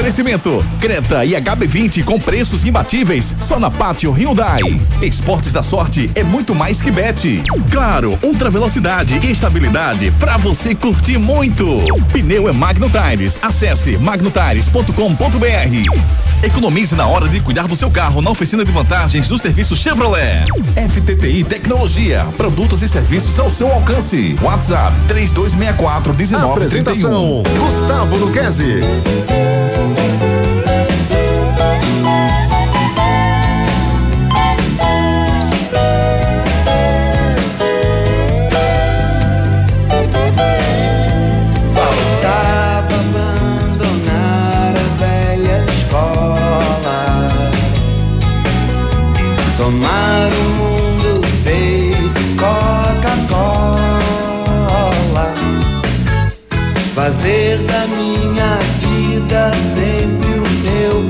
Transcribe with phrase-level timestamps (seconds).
[0.00, 4.62] Oferecimento: Creta e HB20 com preços imbatíveis só na Pátio Hyundai.
[5.02, 7.42] Esportes da Sorte é muito mais que bet.
[7.70, 11.66] Claro, ultra velocidade e estabilidade para você curtir muito.
[12.10, 13.38] Pneu é Magno Tires.
[13.42, 16.42] Acesse magnotires.com.br.
[16.42, 20.46] Economize na hora de cuidar do seu carro na oficina de vantagens do serviço Chevrolet.
[20.76, 24.34] FTTI Tecnologia, produtos e serviços ao seu alcance.
[24.40, 27.42] WhatsApp 3264 1931.
[27.42, 28.80] Gustavo Luquezzi.
[29.92, 30.29] Thank you.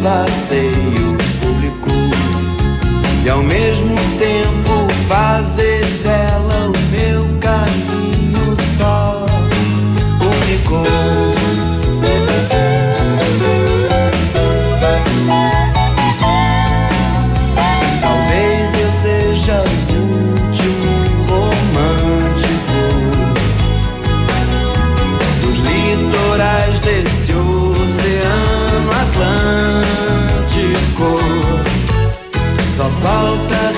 [0.01, 0.80] Meu passeio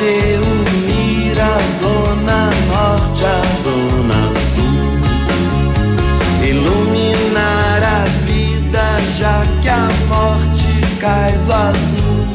[0.03, 4.21] reunir a zona norte à zona
[4.53, 4.91] sul,
[6.51, 8.87] iluminar a vida
[9.19, 12.27] já que a morte cai do azul.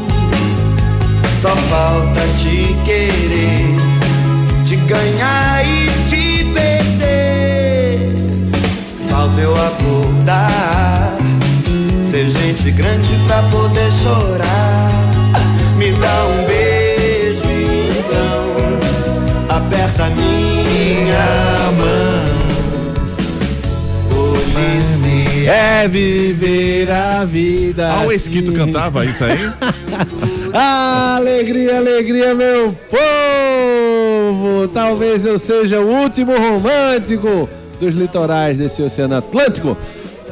[1.42, 3.76] Só falta te querer,
[4.66, 8.00] te ganhar e te perder.
[9.10, 11.18] Falta eu acordar,
[12.04, 14.47] ser gente grande pra poder chorar.
[20.12, 22.28] Minha mão.
[24.10, 25.52] Polícia.
[25.52, 27.90] É viver a vida.
[27.90, 28.60] Ah, o Esquito assim.
[28.60, 29.38] cantava isso aí?
[30.54, 34.68] alegria, alegria, meu povo!
[34.74, 39.78] Talvez eu seja o último romântico dos litorais desse Oceano Atlântico.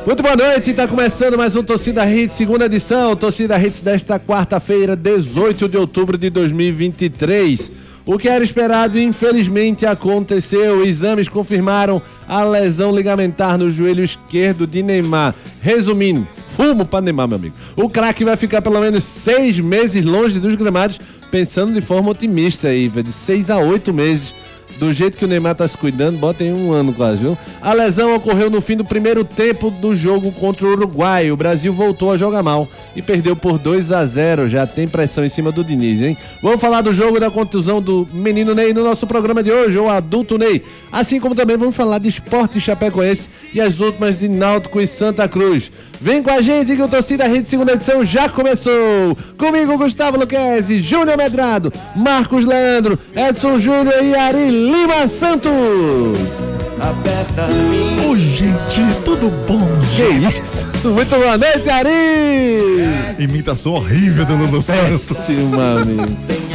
[0.06, 3.16] Muito boa noite, está começando mais um Torcida Hits, segunda edição.
[3.16, 7.85] Torcida Hits desta quarta-feira, 18 de outubro de 2023.
[8.06, 10.86] O que era esperado, infelizmente, aconteceu.
[10.86, 15.34] Exames confirmaram a lesão ligamentar no joelho esquerdo de Neymar.
[15.60, 17.56] Resumindo, fumo para Neymar, meu amigo.
[17.76, 21.00] O craque vai ficar pelo menos seis meses longe dos gramados,
[21.32, 24.36] pensando de forma otimista aí, de seis a oito meses.
[24.78, 27.38] Do jeito que o Neymar tá se cuidando, bota em um ano quase, viu?
[27.62, 31.32] A lesão ocorreu no fim do primeiro tempo do jogo contra o Uruguai.
[31.32, 35.24] O Brasil voltou a jogar mal e perdeu por 2 a 0 Já tem pressão
[35.24, 36.18] em cima do Diniz, hein?
[36.42, 39.90] Vamos falar do jogo da contusão do menino Ney no nosso programa de hoje, o
[39.90, 40.62] adulto Ney.
[40.92, 45.28] Assim como também vamos falar de esporte chapecoense e as últimas de Náutico e Santa
[45.28, 45.72] Cruz.
[46.06, 49.18] Vem com a gente que o Torcida Rede Segunda Edição já começou.
[49.40, 56.55] Comigo, Gustavo Luquezzi, Júnior Medrado, Marcos Leandro, Edson Júnior e Ari Lima Santos.
[56.80, 59.68] Aperta minha Ô, gente, tudo bom?
[59.96, 60.42] Que isso?
[60.84, 62.86] Muito boa noite, Ari!
[63.18, 65.02] Imitação horrível do Lulu Santos.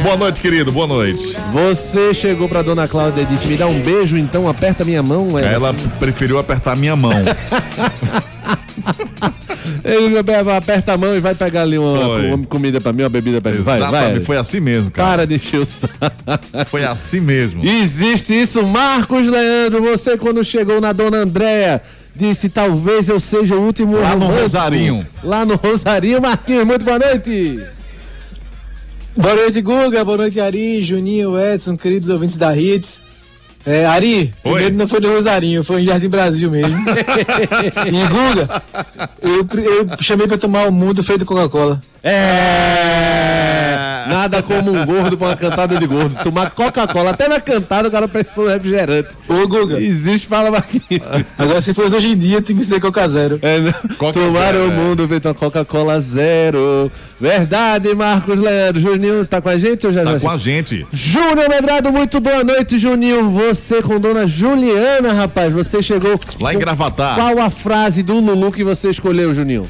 [0.03, 1.35] Boa noite, querido, boa noite.
[1.51, 5.27] Você chegou pra dona Cláudia e disse: Me dá um beijo, então aperta minha mão.
[5.37, 7.11] É Ela preferiu apertar minha mão.
[9.83, 13.41] Ele aperta a mão e vai pegar ali uma, uma comida pra mim, uma bebida
[13.41, 13.59] pra mim.
[13.59, 14.21] Vai, Exatamente, vai.
[14.21, 15.09] foi assim mesmo, cara.
[15.09, 16.65] Para de encher o saco.
[16.67, 17.63] Foi assim mesmo.
[17.65, 19.81] Existe isso, Marcos Leandro.
[19.83, 21.81] Você, quando chegou na dona Andréia,
[22.15, 23.97] disse: Talvez eu seja o último.
[23.97, 25.07] Lá no romântico." Rosarinho.
[25.23, 27.65] Lá no Rosarinho, Marquinhos, muito boa noite.
[29.15, 30.05] Boa noite, Guga.
[30.05, 33.01] Boa noite, Ari, Juninho, Edson, queridos ouvintes da Hits.
[33.65, 34.51] É, Ari, Oi.
[34.53, 36.75] primeiro não foi no Rosarinho, foi em Jardim Brasil mesmo.
[37.85, 38.61] e Guga,
[39.21, 41.81] eu, eu chamei pra tomar o mundo feito Coca-Cola.
[42.03, 43.60] É.
[44.07, 46.15] Nada como um gordo pra uma cantada de gordo.
[46.23, 47.11] Tomar Coca-Cola.
[47.11, 49.09] Até na cantada o cara pensou no refrigerante.
[49.27, 51.03] Ô, Guga, Existe, fala Marquinhos.
[51.37, 53.39] agora se fosse hoje em dia tem que ser Coca Zero.
[53.41, 53.73] É, né?
[53.97, 56.91] Coca Tomar zero, o mundo feito uma Coca-Cola zero.
[57.19, 58.81] Verdade, Marcos Leandro.
[58.81, 60.19] Juninho tá com a gente ou já Tá já?
[60.19, 60.85] com a gente.
[60.91, 63.29] Júnior Medrado, muito boa noite, Juninho.
[63.31, 65.53] Você com Dona Juliana, rapaz.
[65.53, 66.19] Você chegou.
[66.39, 67.15] Lá em Gravatar.
[67.15, 69.69] Qual a frase do Lulu que você escolheu, Juninho?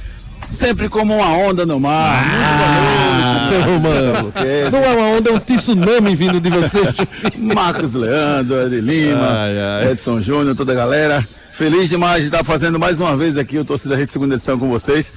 [0.52, 2.24] Sempre como uma onda no mar.
[2.26, 4.34] Ah, seu romano.
[4.72, 6.80] Não é uma onda, é um tsunami vindo de você.
[7.40, 9.92] Marcos Leandro, Ed Lima, Ai, ai.
[9.92, 11.26] Edson Júnior, toda a galera.
[11.52, 14.70] Feliz demais de estar fazendo mais uma vez aqui o Torcida Rede Segunda Edição com
[14.70, 15.14] vocês.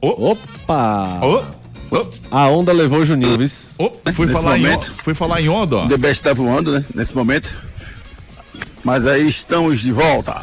[0.00, 1.20] Ô, Opa!
[1.22, 3.38] ô, ô, A onda levou o Juninho,
[3.78, 3.92] ô.
[4.12, 4.92] Fui Nesse falar, em, momento.
[5.02, 5.86] fui falar em onda, ó.
[5.86, 6.84] The Best tá voando, né?
[6.92, 7.56] Nesse momento.
[8.82, 10.36] Mas aí estamos de volta.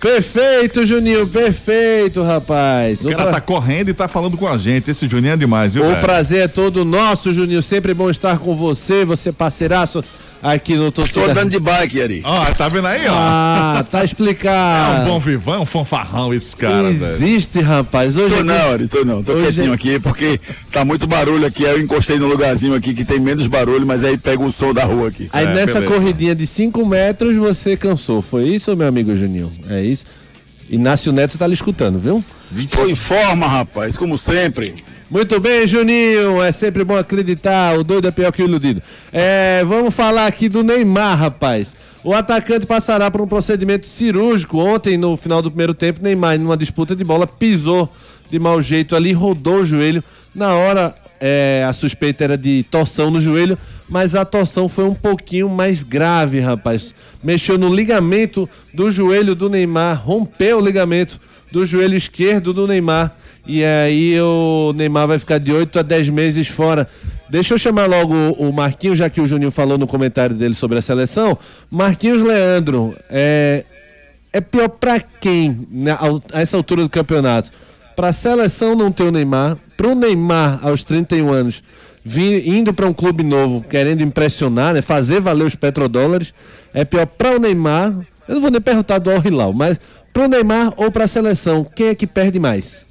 [0.00, 3.02] Perfeito, Juninho, perfeito, rapaz.
[3.04, 4.90] O cara tá correndo e tá falando com a gente.
[4.90, 6.00] Esse Juninho é demais, viu, O velho?
[6.00, 7.62] prazer é todo nosso, Juninho.
[7.62, 10.04] Sempre bom estar com você, você parceiraço
[10.42, 11.32] aqui no Estou Torcida.
[11.32, 12.22] andando de bike, Ari.
[12.24, 13.12] Ó, tá vendo aí, ó?
[13.14, 15.02] Ah, tá É explicado.
[15.02, 17.14] um bom vivão, um fanfarrão esse cara, velho.
[17.14, 18.16] Existe, rapaz.
[18.16, 19.22] Hoje Tô aqui- não, Ari, tô não.
[19.22, 20.40] Tô Hoje quietinho é- aqui porque
[20.70, 21.64] tá muito barulho aqui.
[21.66, 24.72] Aí eu encostei no lugarzinho aqui que tem menos barulho, mas aí pega o som
[24.72, 25.28] da rua aqui.
[25.32, 25.92] Aí É, nessa beleza.
[25.94, 28.22] corridinha de 5 metros você cansou.
[28.22, 29.52] Foi isso, meu amigo Juninho?
[29.70, 30.04] É isso?
[30.68, 32.24] Inácio Neto tá lhe escutando, viu?
[32.70, 34.74] Tô em forma, rapaz, como sempre.
[35.08, 36.42] Muito bem, Juninho.
[36.42, 37.78] É sempre bom acreditar.
[37.78, 38.82] O doido é pior que o iludido.
[39.12, 41.72] É, vamos falar aqui do Neymar, rapaz.
[42.02, 44.58] O atacante passará por um procedimento cirúrgico.
[44.58, 47.88] Ontem, no final do primeiro tempo, Neymar, numa disputa de bola, pisou
[48.28, 50.02] de mau jeito ali, rodou o joelho.
[50.34, 53.56] Na hora, é, a suspeita era de torção no joelho,
[53.88, 56.92] mas a torção foi um pouquinho mais grave, rapaz.
[57.22, 61.20] Mexeu no ligamento do joelho do Neymar, rompeu o ligamento
[61.50, 63.16] do joelho esquerdo do Neymar.
[63.46, 66.88] E aí o Neymar vai ficar de 8 a 10 meses fora.
[67.28, 70.78] Deixa eu chamar logo o Marquinhos, já que o Juninho falou no comentário dele sobre
[70.78, 71.36] a seleção.
[71.70, 73.64] Marquinhos Leandro, é,
[74.32, 75.96] é pior pra quem né,
[76.32, 77.50] a essa altura do campeonato?
[77.96, 81.64] Pra seleção não ter o Neymar, pro Neymar aos 31 anos,
[82.04, 86.32] vir, indo pra um clube novo, querendo impressionar, né, fazer valer os petrodólares,
[86.72, 87.92] é pior pra o Neymar.
[88.28, 89.80] Eu não vou nem perguntar do Al Hilal, mas
[90.12, 92.85] pro Neymar ou pra seleção, quem é que perde mais?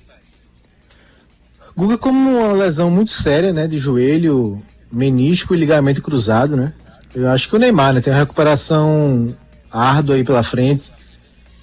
[1.76, 6.74] Guga como uma lesão muito séria, né, de joelho, menisco e ligamento cruzado, né?
[7.14, 9.28] Eu acho que o Neymar, né, tem uma recuperação
[9.70, 10.92] árdua aí pela frente.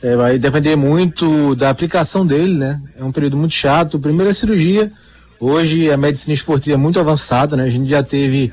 [0.03, 2.83] É, vai depender muito da aplicação dele, né?
[2.99, 3.99] É um período muito chato.
[3.99, 4.93] Primeira cirurgia.
[5.41, 7.65] Hoje a medicina esportiva é muito avançada, né?
[7.65, 8.53] A gente já teve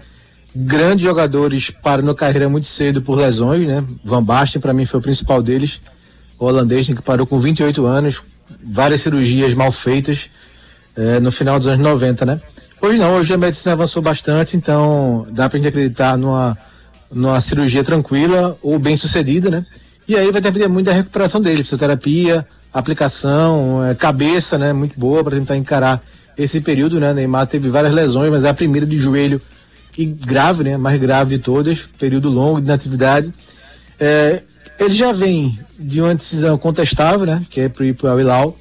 [0.55, 3.83] grandes jogadores parando a carreira muito cedo por lesões, né?
[4.03, 5.81] Van Basten para mim foi o principal deles.
[6.37, 8.21] O holandês né, que parou com 28 anos,
[8.63, 10.29] várias cirurgias mal feitas
[10.95, 12.41] é, no final dos anos 90, né?
[12.81, 16.57] Hoje não, hoje a medicina avançou bastante, então dá pra gente acreditar numa,
[17.11, 19.65] numa cirurgia tranquila ou bem sucedida, né?
[20.07, 24.73] E aí vai depender muito da recuperação dele, fisioterapia, aplicação, é, cabeça, né?
[24.73, 26.01] Muito boa para tentar encarar
[26.37, 27.13] esse período, né?
[27.13, 29.41] Neymar teve várias lesões, mas é a primeira de joelho
[29.97, 30.77] e grave, né?
[30.77, 33.31] Mais grave de todas, período longo de inatividade.
[33.99, 34.41] É,
[34.79, 37.45] ele já vem de uma decisão contestável, né?
[37.49, 38.57] Que é pro ir pro Al Hilal.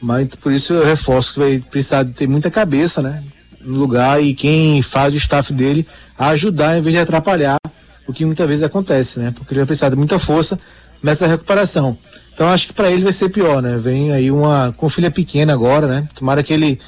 [0.00, 3.24] Mas por isso eu reforço que vai precisar de ter muita cabeça, né?
[3.60, 5.86] No lugar e quem faz o staff dele
[6.18, 7.58] ajudar em vez de atrapalhar,
[8.06, 9.32] o que muitas vezes acontece, né?
[9.34, 10.58] Porque ele vai precisar de muita força
[11.02, 11.96] nessa recuperação.
[12.32, 13.76] Então acho que para ele vai ser pior, né?
[13.76, 16.08] Vem aí uma com filha pequena agora, né?
[16.14, 16.80] Tomara que ele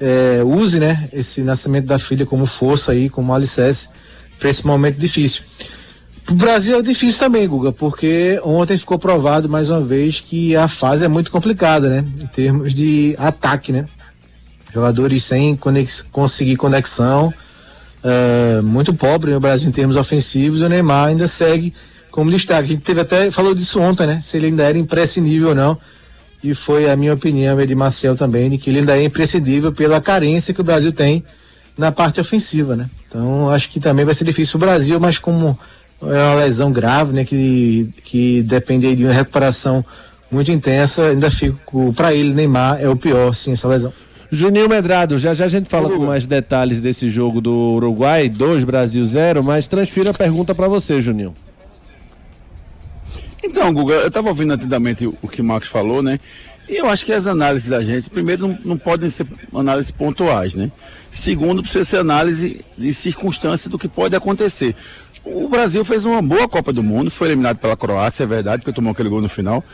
[0.00, 1.08] é, use, né?
[1.12, 3.88] Esse nascimento da filha como força aí, como alicerce
[4.38, 5.42] para esse momento difícil.
[6.26, 10.66] Pro Brasil é difícil também, Guga, porque ontem ficou provado mais uma vez que a
[10.66, 12.04] fase é muito complicada, né?
[12.20, 13.86] Em termos de ataque, né?
[14.74, 17.32] Jogadores sem conex conseguir conexão,
[18.02, 21.72] é, muito pobre no Brasil em termos ofensivos, o Neymar ainda segue
[22.10, 22.70] como destaque.
[22.70, 24.20] A gente teve até, falou disso ontem, né?
[24.20, 25.78] Se ele ainda era imprescindível ou não.
[26.42, 29.70] E foi a minha opinião, e de Marcel também, de que ele ainda é imprescindível
[29.70, 31.24] pela carência que o Brasil tem
[31.78, 32.90] na parte ofensiva, né?
[33.06, 35.56] Então acho que também vai ser difícil o Brasil, mas como
[36.02, 37.24] é uma lesão grave, né?
[37.24, 39.84] Que, que depende aí de uma recuperação
[40.30, 43.92] muito intensa, ainda fico para ele, Neymar é o pior, sim, essa lesão.
[44.30, 48.64] Juninho Medrado, já já a gente fala com mais detalhes desse jogo do Uruguai, 2
[48.64, 51.34] Brasil 0, mas transfiro a pergunta para você, Juninho.
[53.42, 56.18] Então, Guga, eu estava ouvindo atentamente o que o Marcos falou, né?
[56.68, 59.24] E eu acho que as análises da gente, primeiro, não, não podem ser
[59.54, 60.72] análises pontuais, né?
[61.12, 64.74] Segundo, precisa ser análise de circunstância do que pode acontecer.
[65.28, 68.72] O Brasil fez uma boa Copa do Mundo, foi eliminado pela Croácia, é verdade, porque
[68.72, 69.64] tomou aquele gol no final.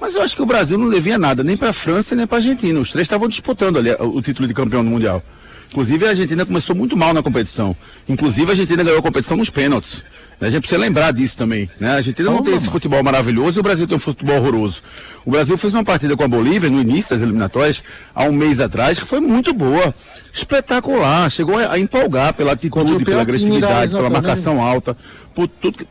[0.00, 2.38] Mas eu acho que o Brasil não devia nada, nem para a França, nem para
[2.38, 2.80] a Argentina.
[2.80, 5.22] Os três estavam disputando ali o título de campeão do Mundial.
[5.70, 7.76] Inclusive, a Argentina começou muito mal na competição.
[8.08, 10.02] Inclusive, a Argentina ganhou a competição nos pênaltis.
[10.46, 11.70] A gente precisa lembrar disso também.
[11.78, 11.88] Né?
[11.88, 14.82] A Argentina não tem esse futebol maravilhoso e o Brasil tem um futebol horroroso.
[15.24, 18.58] O Brasil fez uma partida com a Bolívia no início das eliminatórias, há um mês
[18.58, 19.94] atrás, que foi muito boa.
[20.32, 21.30] Espetacular.
[21.30, 24.08] Chegou a, empolgar pela atitude, pela agressividade, pela né?
[24.08, 24.96] marcação alta,
[25.32, 25.86] por tudo que.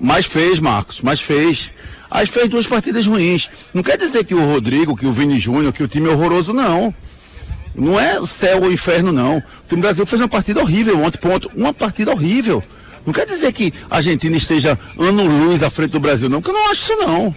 [0.00, 1.74] Mas fez, Marcos, mas fez.
[2.08, 3.50] Aí fez duas partidas ruins.
[3.74, 6.52] Não quer dizer que o Rodrigo, que o Vini Júnior, que o time é horroroso,
[6.52, 6.94] não.
[7.74, 9.38] Não é céu ou inferno, não.
[9.38, 11.50] O time do Brasil fez uma partida horrível ontem, ponto.
[11.54, 12.62] Uma partida horrível.
[13.04, 16.56] Não quer dizer que a Argentina esteja ano luz à frente do Brasil, não, porque
[16.56, 17.34] eu não acho isso, não.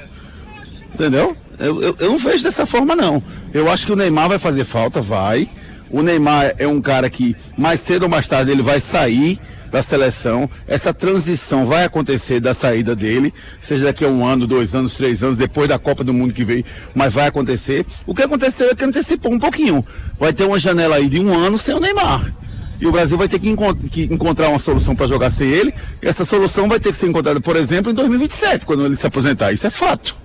[0.93, 1.36] Entendeu?
[1.60, 3.22] Eu, eu, eu não vejo dessa forma, não.
[3.53, 5.50] Eu acho que o Neymar vai fazer falta, vai.
[5.89, 9.39] O Neymar é um cara que mais cedo ou mais tarde ele vai sair
[9.72, 10.50] da seleção.
[10.67, 15.24] Essa transição vai acontecer da saída dele, seja daqui a um ano, dois anos, três
[15.24, 17.86] anos, depois da Copa do Mundo que veio, mas vai acontecer.
[18.05, 19.86] O que aconteceu é que antecipou um pouquinho.
[20.19, 22.34] Vai ter uma janela aí de um ano sem o Neymar.
[22.79, 25.74] E o Brasil vai ter que, encont que encontrar uma solução para jogar sem ele.
[26.01, 29.51] Essa solução vai ter que ser encontrada, por exemplo, em 2027, quando ele se aposentar.
[29.51, 30.15] Isso é fato.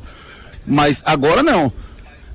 [0.67, 1.73] Mas agora não.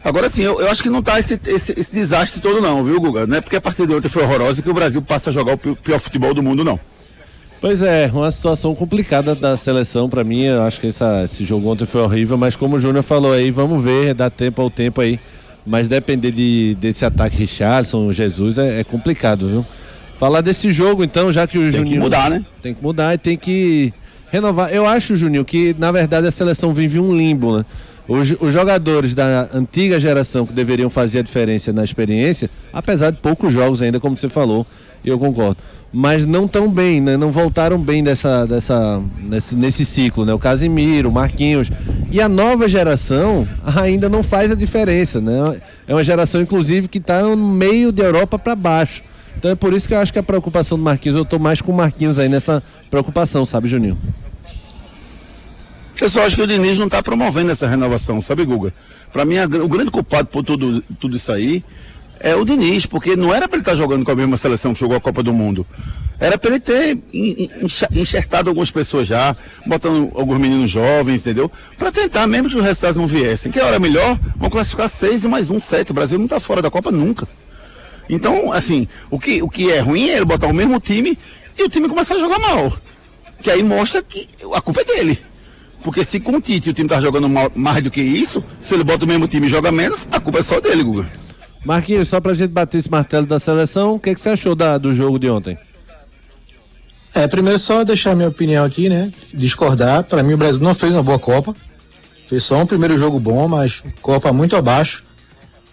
[0.04, 3.02] Agora sim, eu, eu acho que não está esse, esse, esse, desastre todo não, viu,
[3.02, 3.26] Guga?
[3.26, 5.56] Não é porque a partida de ontem foi horrorosa que o Brasil passa a jogar
[5.56, 6.80] o pior futebol do mundo, não.
[7.60, 10.44] Pois é, uma situação complicada da seleção para mim.
[10.44, 13.50] Eu acho que essa, esse jogo ontem foi horrível, mas como o Júnior falou aí,
[13.50, 15.20] vamos ver, dá tempo ao tempo aí.
[15.66, 19.66] Mas depender de, desse ataque Richardson, Jesus, é, é complicado, viu?
[20.20, 21.84] Falar desse jogo, então, já que o Juninho.
[21.84, 22.46] Tem que mudar, né?
[22.62, 23.94] Tem que mudar e tem que
[24.32, 24.74] renovar.
[24.74, 27.66] Eu acho, Juninho, que na verdade a seleção vive um limbo, né?
[28.08, 33.18] Os, os, jogadores da antiga geração que deveriam fazer a diferença na experiência, apesar de
[33.18, 34.66] poucos jogos ainda, como você falou,
[35.04, 35.58] eu concordo.
[35.92, 37.18] Mas não tão bem, né?
[37.18, 40.34] Não voltaram bem dessa, dessa, nesse, nesse ciclo, né?
[40.34, 41.72] O Casimiro, o Marquinhos.
[42.12, 45.60] E a nova geração ainda não faz a diferença, né?
[45.88, 49.02] É uma geração, inclusive, que está no meio da Europa para baixo.
[49.38, 51.62] Então é por isso que eu acho que a preocupação do Marquinhos, eu estou mais
[51.62, 53.98] com o Marquinhos aí nessa preocupação, sabe, Juninho?
[56.10, 58.74] Só acho que o Diniz não está promovendo essa renovação, sabe, Guga?
[59.12, 61.64] Para mim, o grande culpado por tudo, tudo isso aí
[62.20, 64.74] é o Diniz, porque não era para ele estar tá jogando com a mesma seleção
[64.74, 65.66] que jogou a Copa do Mundo.
[66.20, 66.98] Era para ele ter
[67.92, 71.52] enxertado algumas pessoas já, botando alguns meninos jovens, entendeu?
[71.78, 73.52] Para tentar, mesmo que os resultados não viessem.
[73.52, 75.92] Que hora melhor, vão classificar seis e mais um, sete.
[75.92, 77.28] O Brasil não está fora da Copa nunca.
[78.10, 81.18] Então, assim, o que, o que é ruim é ele botar o mesmo time
[81.58, 82.72] e o time começar a jogar mal.
[83.42, 85.20] Que aí mostra que a culpa é dele.
[85.84, 88.74] Porque se com o Tite o time tá jogando mal, mais do que isso, se
[88.74, 91.08] ele bota o mesmo time e joga menos, a culpa é só dele, Guga.
[91.64, 94.78] Marquinhos, só pra gente bater esse martelo da seleção, o que, que você achou da,
[94.78, 95.58] do jogo de ontem?
[97.14, 99.12] É, primeiro só deixar minha opinião aqui, né?
[99.34, 100.04] Discordar.
[100.04, 101.56] Para mim o Brasil não fez uma boa Copa.
[102.28, 105.04] Fez só um primeiro jogo bom, mas Copa muito abaixo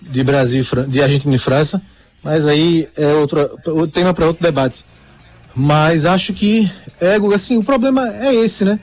[0.01, 1.83] de Brasil, de Argentina e França.
[2.23, 4.85] Mas aí é outro, outro tema para outro debate.
[5.55, 8.79] Mas acho que é, assim, o problema é esse, né?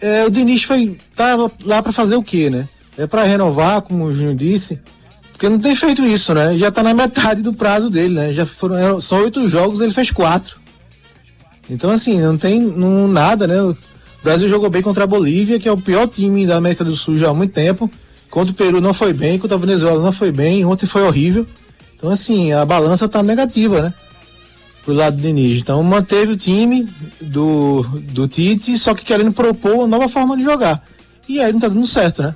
[0.00, 2.66] É, o Diniz foi tava lá para fazer o quê, né?
[2.96, 4.80] É para renovar, como o Júnior disse,
[5.32, 6.56] porque não tem feito isso, né?
[6.56, 8.32] Já tá na metade do prazo dele, né?
[8.32, 10.58] Já foram são oito jogos, ele fez quatro.
[11.68, 13.62] Então assim, não tem não, nada, né?
[13.62, 13.76] O
[14.22, 17.16] Brasil jogou bem contra a Bolívia, que é o pior time da América do Sul
[17.16, 17.90] já há muito tempo.
[18.30, 21.46] Contra o Peru não foi bem, contra a Venezuela não foi bem, ontem foi horrível.
[22.00, 23.94] Então, assim, a balança tá negativa, né?
[24.82, 25.58] Pro lado do Diniz.
[25.60, 26.88] Então, manteve o time
[27.20, 30.82] do, do Tite, só que querendo propor uma nova forma de jogar.
[31.28, 32.34] E aí não tá dando certo, né?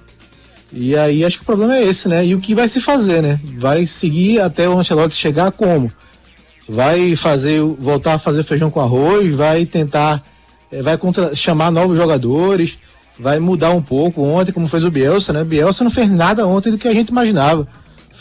[0.71, 2.27] E aí acho que o problema é esse, né?
[2.27, 3.41] E o que vai se fazer, né?
[3.57, 5.91] Vai seguir até o Ancelotti chegar como?
[6.69, 10.23] Vai fazer, voltar a fazer feijão com arroz, vai tentar,
[10.71, 12.79] eh, vai contra, chamar novos jogadores,
[13.19, 15.43] vai mudar um pouco ontem, como fez o Bielsa, né?
[15.43, 17.67] Bielsa não fez nada ontem do que a gente imaginava.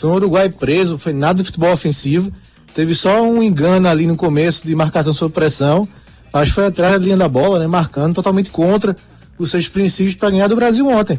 [0.04, 2.30] Foi um Uruguai preso, foi nada de futebol ofensivo.
[2.74, 5.88] Teve só um engano ali no começo de marcação sob pressão.
[6.30, 7.66] Mas foi atrás da linha da bola, né?
[7.66, 8.94] Marcando totalmente contra
[9.38, 11.18] os seus princípios para ganhar do Brasil ontem.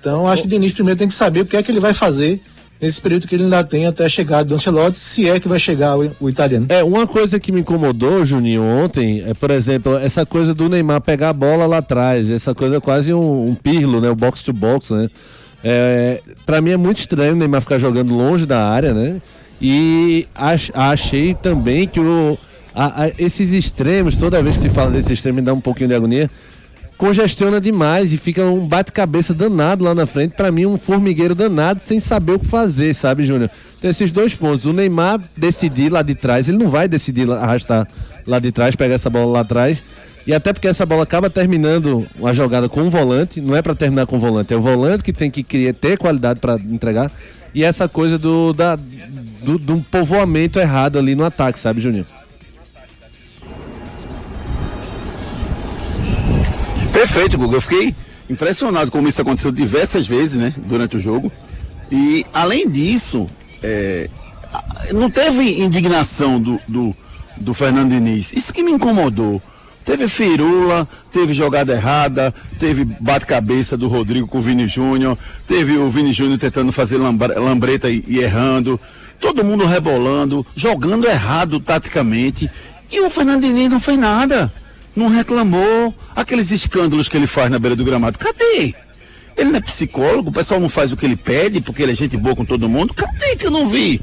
[0.00, 1.92] Então acho que o Denis primeiro tem que saber o que é que ele vai
[1.92, 2.40] fazer
[2.80, 5.58] nesse período que ele ainda tem até a chegada do Ancelotti, se é que vai
[5.58, 6.64] chegar o, o, italiano.
[6.70, 11.02] É, uma coisa que me incomodou, Juninho, ontem, é, por exemplo, essa coisa do Neymar
[11.02, 14.08] pegar a bola lá atrás, essa coisa quase um, um pirlo, né?
[14.08, 15.10] O box to box, né?
[15.64, 19.20] É, para mim é muito estranho o Neymar ficar jogando longe da área, né?
[19.60, 22.36] E ach, achei também que o,
[22.74, 25.88] a, a, esses extremos, toda vez que se fala desse extremo, me dá um pouquinho
[25.88, 26.30] de agonia,
[26.98, 30.34] congestiona demais e fica um bate-cabeça danado lá na frente.
[30.36, 33.50] Para mim, um formigueiro danado sem saber o que fazer, sabe, Júnior?
[33.80, 34.66] Tem esses dois pontos.
[34.66, 37.86] O Neymar decidir lá de trás, ele não vai decidir arrastar
[38.26, 39.82] lá de trás, pegar essa bola lá atrás.
[40.26, 43.74] E até porque essa bola acaba terminando a jogada com um volante, não é para
[43.74, 47.10] terminar com o volante, é o volante que tem que criar, ter qualidade para entregar.
[47.54, 52.06] E essa coisa do, da, do, do povoamento errado ali no ataque, sabe, Juninho?
[56.92, 57.56] Perfeito, Guga.
[57.56, 57.94] Eu fiquei
[58.30, 61.32] impressionado como isso aconteceu diversas vezes, né, durante o jogo.
[61.90, 63.28] E além disso,
[63.62, 64.08] é,
[64.92, 66.96] não teve indignação do, do,
[67.38, 68.32] do Fernando Diniz.
[68.32, 69.42] Isso que me incomodou.
[69.84, 75.90] Teve firula, teve jogada errada, teve bate-cabeça do Rodrigo com o Vini Júnior, teve o
[75.90, 78.80] Vini Júnior tentando fazer lambreta e, e, errando,
[79.18, 82.48] todo mundo rebolando, jogando errado taticamente.
[82.90, 84.52] E o Fernando Diniz não fez nada,
[84.94, 85.94] não reclamou.
[86.14, 88.74] Aqueles escândalos que ele faz na beira do gramado, cadê?
[89.36, 91.94] Ele não é psicólogo, o pessoal não faz o que ele pede, porque ele é
[91.94, 92.94] gente boa com todo mundo.
[92.94, 94.00] Cadê que eu não vi?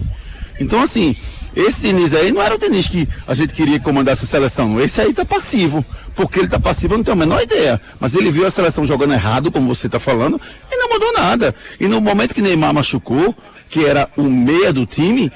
[0.59, 1.15] Então, assim,
[1.55, 4.79] esse Diniz aí não era o Diniz que a gente queria comandar essa seleção.
[4.79, 5.83] Esse aí tá passivo.
[6.15, 7.79] Porque ele tá passivo, eu não tenho a menor ideia.
[7.99, 10.39] Mas ele viu a seleção jogando errado, como você tá falando,
[10.69, 11.55] e não mudou nada.
[11.79, 13.33] E no momento que Neymar machucou,
[13.69, 15.31] que era o meia do time,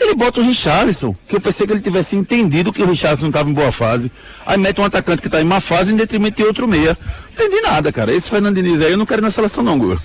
[0.00, 3.48] ele bota o Richarlison, que eu pensei que ele tivesse entendido que o Richarlison estava
[3.48, 4.10] em boa fase.
[4.44, 6.96] Aí mete um atacante que está em má fase em detrimento de outro meia.
[7.36, 8.12] Não entendi nada, cara.
[8.12, 9.98] Esse Fernando Diniz aí eu não quero na seleção não, Gua.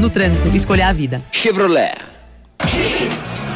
[0.00, 1.22] No trânsito, escolha a vida.
[1.30, 1.94] Chevrolet.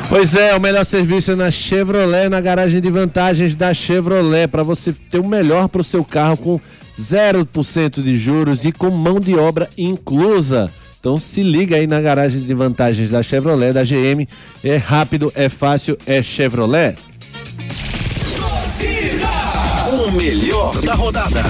[0.08, 4.62] Pois é, o melhor serviço é na Chevrolet, na garagem de vantagens da Chevrolet, para
[4.62, 6.60] você ter o melhor para o seu carro com
[7.00, 10.70] 0% de juros e com mão de obra inclusa.
[11.00, 14.28] Então se liga aí na garagem de vantagens da Chevrolet, da GM.
[14.62, 16.94] É rápido, é fácil, é Chevrolet.
[19.92, 21.42] O melhor da rodada.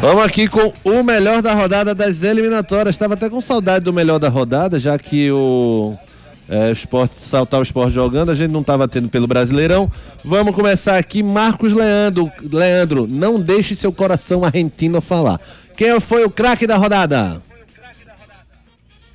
[0.00, 2.94] Vamos aqui com o melhor da rodada das eliminatórias.
[2.94, 5.94] Estava até com saudade do melhor da rodada, já que o
[6.48, 9.90] é, esporte, saltar o esporte jogando, a gente não estava tendo pelo Brasileirão.
[10.24, 12.30] Vamos começar aqui, Marcos Leandro.
[12.40, 15.40] Leandro, não deixe seu coração argentino falar.
[15.76, 17.42] Quem foi o craque da rodada?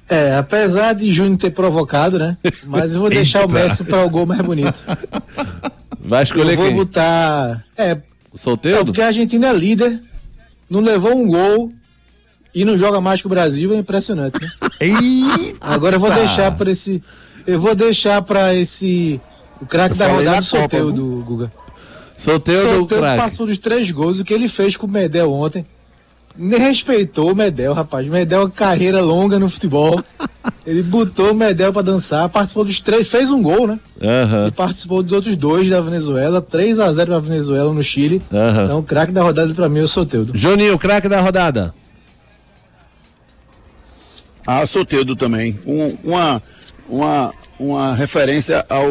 [0.10, 2.36] É, apesar de Júnior ter provocado, né?
[2.65, 4.84] Mas eu vou deixar o Messi para o gol mais bonito.
[6.04, 6.76] Vai escolher eu vou quem?
[6.76, 7.63] botar.
[7.78, 7.98] É,
[8.36, 8.80] Solteiro?
[8.80, 10.02] é, porque a Argentina é líder,
[10.72, 11.72] não levou um gol
[12.56, 14.50] e não joga mais que o Brasil, é impressionante, né?
[15.60, 17.04] Agora eu vou deixar para esse.
[17.46, 19.20] Eu vou deixar para esse.
[19.62, 21.52] O craque da rodada do sorteio Copa, do Guga.
[22.16, 23.22] Solteiro do Solteiro craque.
[23.22, 25.66] passou dos três gols, o que ele fez com o Medel ontem.
[26.38, 28.08] Nem respeitou o Medel, rapaz.
[28.08, 30.02] O Medel é uma carreira longa no futebol.
[30.65, 33.80] Ele botou o Medel pra dançar, participou dos três, fez um gol, né?
[34.02, 38.22] Aham, E participou dos outros dois da Venezuela, 3 a 0 pra Venezuela no Chile.
[38.32, 38.63] aham.
[38.65, 40.32] Então o craque da rodada pra mim é o Soteudo.
[40.36, 41.74] Juninho, craque da rodada.
[44.46, 45.60] Ah, Soteudo também.
[45.65, 46.41] Um- uma,
[46.89, 48.88] uma, uma referência ao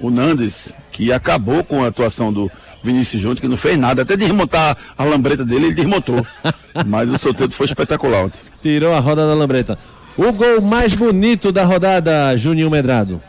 [0.00, 2.50] o Nandes, que acabou com a atuação do
[2.82, 4.02] Vinícius Júnior, que não fez nada.
[4.02, 6.26] Até desmontar a lambreta dele, ele desmontou.
[6.86, 8.40] Mas o Soteudo foi espetacular ontem.
[8.60, 9.78] Tirou a roda da lambreta.
[10.16, 13.22] O gol mais bonito da rodada, Juninho Medrado.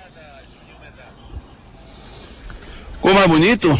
[3.00, 3.80] Como mais bonito?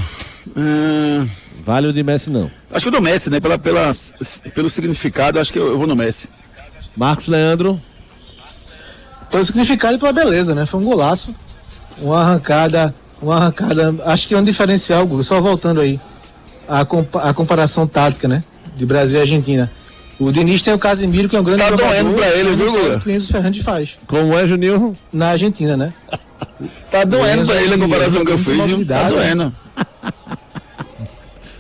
[0.56, 1.28] Hum,
[1.66, 2.52] Vale o de Messi, não.
[2.72, 3.40] acho que o do Messi, né?
[3.40, 3.90] Pela, pela,
[4.54, 6.30] pelo significado, acho que eu, eu vou no Messi.
[6.96, 7.82] Marcos Leandro.
[9.32, 10.66] Pelo significado e pela beleza, né?
[10.66, 11.34] Foi um golaço.
[12.00, 13.96] Uma arrancada, uma arrancada.
[14.06, 15.24] Acho que é um diferencial, Guga.
[15.24, 16.00] Só voltando aí.
[16.68, 18.44] A, compa- a comparação tática, né?
[18.76, 19.70] De Brasil e Argentina.
[20.20, 21.90] O Diniz tem o Casemiro, que é um grande Tá jogador.
[21.92, 23.18] doendo pra ele, viu, faz Guga?
[23.18, 24.96] o Fernandes faz Como é, Juninho?
[25.12, 25.94] na Argentina, né?
[26.92, 28.58] Tá doendo pra ele a comparação que eu fiz, viu?
[28.58, 29.54] Tá mobilidade, doendo.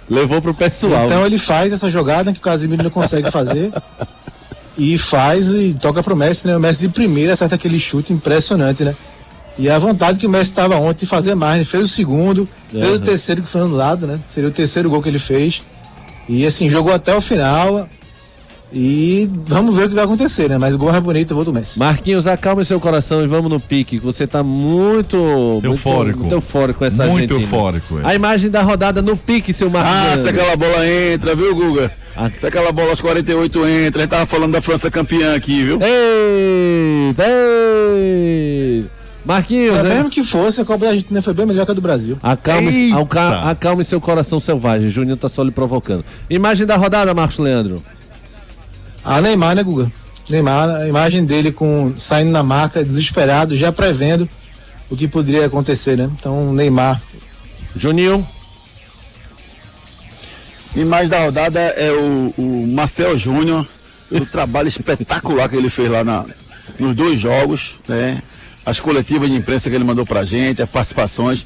[0.09, 1.05] Levou pro pessoal.
[1.05, 3.71] Então ele faz essa jogada que o Casemiro não consegue fazer.
[4.77, 6.55] e faz e toca pro Messi, né?
[6.55, 8.95] O Messi de primeira acerta aquele chute impressionante, né?
[9.57, 11.63] E a vontade que o Messi estava ontem de fazer mais, né?
[11.65, 14.19] fez o segundo, fez o terceiro que foi anulado, né?
[14.25, 15.61] Seria o terceiro gol que ele fez.
[16.27, 17.87] E assim, jogou até o final.
[18.75, 20.57] E vamos ver o que vai acontecer, né?
[20.57, 21.77] Mas o gol mais bonito eu vou do Messi.
[21.77, 23.99] Marquinhos, acalme seu coração e vamos no pique.
[23.99, 25.15] que Você tá muito.
[25.15, 26.19] muito- Eufórico.
[26.21, 27.41] Muito, eufórico com essa Muito Argentina.
[27.41, 28.01] eufórico, é.
[28.03, 29.93] A imagem da rodada no pique, seu Marcos.
[29.93, 31.91] Ah, se aquela bola entra, viu, Guga?
[32.17, 32.31] Ah.
[32.35, 35.77] Se aquela bola aos 48 entra, a gente tava falando da França campeã aqui, viu?
[35.79, 38.85] Ei, ei.
[39.25, 39.95] Marquinhos, É né?
[39.95, 42.17] mesmo que fosse, a Copa da Argentina foi bem melhor que a do Brasil.
[42.21, 44.89] Acalme, alca- acalme seu coração selvagem.
[44.89, 46.03] Júnior tá só lhe provocando.
[46.29, 47.81] Imagem da rodada, Marcos Leandro.
[49.03, 49.91] A Neymar, né, Guga?
[50.29, 54.27] Neymar, a imagem dele com saindo na marca, desesperado, já prevendo
[54.89, 56.09] o que poderia acontecer, né?
[56.19, 57.01] Então, Neymar.
[57.75, 58.25] Juninho.
[60.75, 63.65] Imagem da rodada é o, o Marcel Júnior,
[64.09, 66.25] pelo trabalho espetacular que ele fez lá na,
[66.79, 68.21] nos dois jogos, né?
[68.65, 71.45] As coletivas de imprensa que ele mandou pra gente, as participações.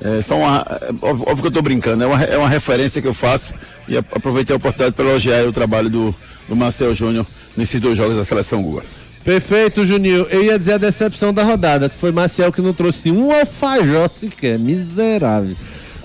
[0.00, 0.64] É só uma.
[0.80, 3.52] é Óbvio que eu tô brincando, é uma, é uma referência que eu faço
[3.88, 6.14] e aproveitei a oportunidade para elogiar o trabalho do,
[6.48, 7.26] do Marcel Júnior
[7.56, 8.84] nesses dois jogos da seleção Guga.
[9.24, 10.26] Perfeito, Juninho.
[10.30, 14.08] Eu ia dizer a decepção da rodada, que foi Marcel que não trouxe um alfajor
[14.08, 14.58] sequer.
[14.58, 15.56] Miserável.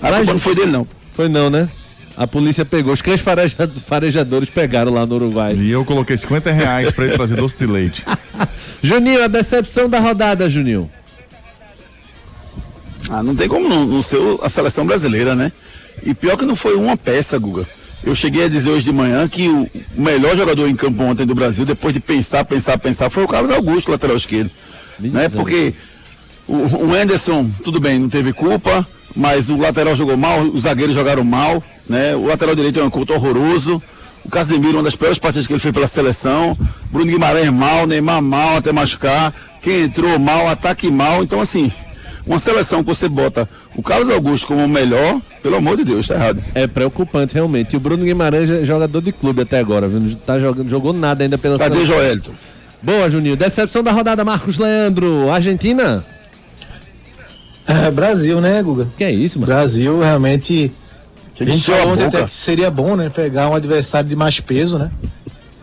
[0.02, 0.86] A culpa não foi dele, não.
[1.14, 1.68] Foi não, né?
[2.16, 2.92] A polícia pegou.
[2.92, 5.54] Os cães fareja- farejadores pegaram lá no Uruguai.
[5.56, 8.04] E eu coloquei 50 reais pra ele trazer doce de leite.
[8.82, 10.88] Juninho, a decepção da rodada, Juninho.
[13.10, 15.52] Ah, não tem como não, não ser a seleção brasileira, né?
[16.04, 17.66] E pior que não foi uma peça, Guga.
[18.02, 21.24] Eu cheguei a dizer hoje de manhã que o o melhor jogador em campo ontem
[21.24, 24.50] do Brasil, depois de pensar, pensar, pensar, foi o Carlos Augusto, lateral esquerdo.
[24.98, 25.28] Né?
[25.28, 25.72] Porque
[26.48, 26.54] o,
[26.88, 31.22] o Anderson, tudo bem, não teve culpa, mas o lateral jogou mal, os zagueiros jogaram
[31.24, 32.14] mal, né?
[32.14, 33.82] O lateral direito é um culto horroroso.
[34.24, 36.56] O Casemiro, uma das piores partidas que ele fez pela seleção.
[36.90, 39.34] Bruno Guimarães mal, Neymar mal até machucar.
[39.60, 41.22] Quem entrou mal, ataque mal.
[41.22, 41.70] Então, assim,
[42.26, 46.08] uma seleção que você bota o Carlos Augusto como o melhor, pelo amor de Deus,
[46.08, 46.42] tá errado.
[46.54, 47.74] É preocupante, realmente.
[47.74, 50.00] E o Bruno Guimarães é jogador de clube até agora, viu?
[50.00, 51.96] Não tá jogando, jogou nada ainda pela Cadê seleção.
[51.96, 52.30] Joelito?
[52.82, 53.36] Boa, Juninho.
[53.36, 55.30] Decepção da rodada, Marcos Leandro.
[55.30, 56.04] Argentina?
[57.66, 58.86] É, Brasil, né, Guga?
[58.96, 59.52] Que é isso, mano?
[59.52, 60.72] Brasil realmente.
[61.40, 62.06] A gente falou boca.
[62.06, 63.10] até que seria bom, né?
[63.10, 64.90] Pegar um adversário de mais peso, né?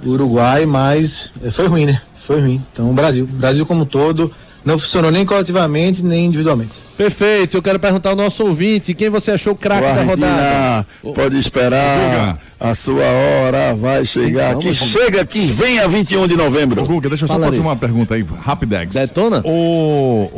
[0.04, 2.02] O Uruguai, mas foi ruim, né?
[2.18, 2.62] Foi ruim.
[2.74, 3.24] Então, o Brasil.
[3.24, 6.80] O Brasil como um todo não funcionou nem coletivamente, nem individualmente.
[6.98, 7.58] Perfeito.
[7.58, 10.88] Eu quero perguntar ao nosso ouvinte quem você achou o craque da rodada.
[11.16, 12.38] Pode esperar.
[12.60, 14.56] A sua hora vai chegar.
[14.58, 16.84] Que vamos- chega, que venha 21 de novembro.
[16.84, 17.66] Ô, Guga, deixa eu só Fala fazer aí.
[17.66, 18.94] uma pergunta aí, rapidex.
[18.94, 19.42] Detona?
[19.44, 20.30] O,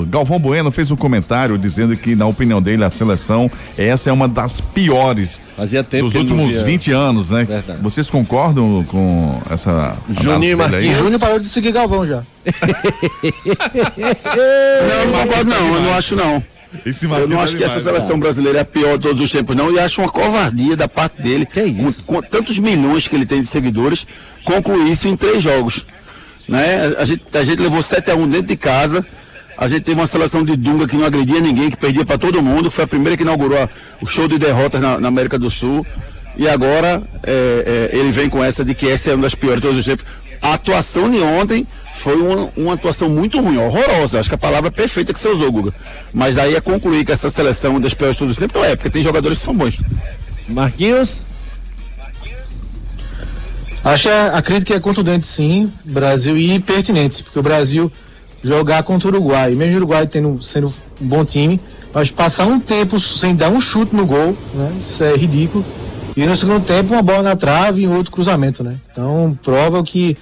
[0.00, 4.12] o Galvão Bueno fez um comentário dizendo que, na opinião dele, a seleção, essa é
[4.12, 6.64] uma das piores Fazia tempo dos últimos via.
[6.64, 7.44] 20 anos, né?
[7.44, 7.78] Verdade.
[7.82, 10.56] Vocês concordam com essa Juninho?
[10.56, 10.96] Marquinhos.
[10.96, 12.22] E Júnior parou de seguir Galvão já.
[13.96, 16.42] Não, não concordo não, eu não acho não.
[16.84, 19.54] Esse Eu não acho que essa seleção brasileira é a pior de todos os tempos,
[19.54, 19.72] não.
[19.72, 22.02] E acho uma covardia da parte dele, Que isso?
[22.04, 24.06] Com, com tantos milhões que ele tem de seguidores,
[24.44, 25.86] concluir isso em três jogos.
[26.48, 26.92] Né?
[26.98, 29.06] A, gente, a gente levou 7 a 1 dentro de casa.
[29.56, 32.42] A gente teve uma seleção de Dunga que não agredia ninguém, que perdia para todo
[32.42, 32.72] mundo.
[32.72, 33.68] Foi a primeira que inaugurou a-
[34.00, 35.86] o show de derrotas na, na América do Sul.
[36.36, 39.60] E agora é, é, ele vem com essa de que essa é uma das piores
[39.60, 40.04] de todos os tempos.
[40.42, 44.18] A atuação de ontem foi uma, uma atuação muito ruim, horrorosa.
[44.18, 45.72] Acho que a palavra perfeita que você usou, Guga.
[46.12, 48.60] Mas daí é concluir que essa seleção é uma das piores de todos os tempos,
[48.60, 49.78] não é, porque tem jogadores que são bons.
[50.48, 51.18] Marquinhos?
[53.84, 57.90] Acho que a, a crítica é contundente, sim, Brasil, e pertinente, porque o Brasil
[58.42, 61.60] jogar contra o Uruguai, mesmo o Uruguai tendo, sendo um bom time,
[61.92, 64.72] mas passar um tempo sem dar um chute no gol, né?
[64.86, 65.64] Isso é ridículo.
[66.16, 68.76] E no segundo tempo, uma bola na trave e um outro cruzamento, né?
[68.90, 70.16] Então, prova que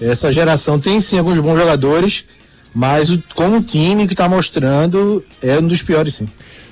[0.00, 2.24] essa geração tem sim alguns bons jogadores,
[2.74, 3.22] mas o,
[3.60, 6.28] time que está mostrando é um dos piores, sim.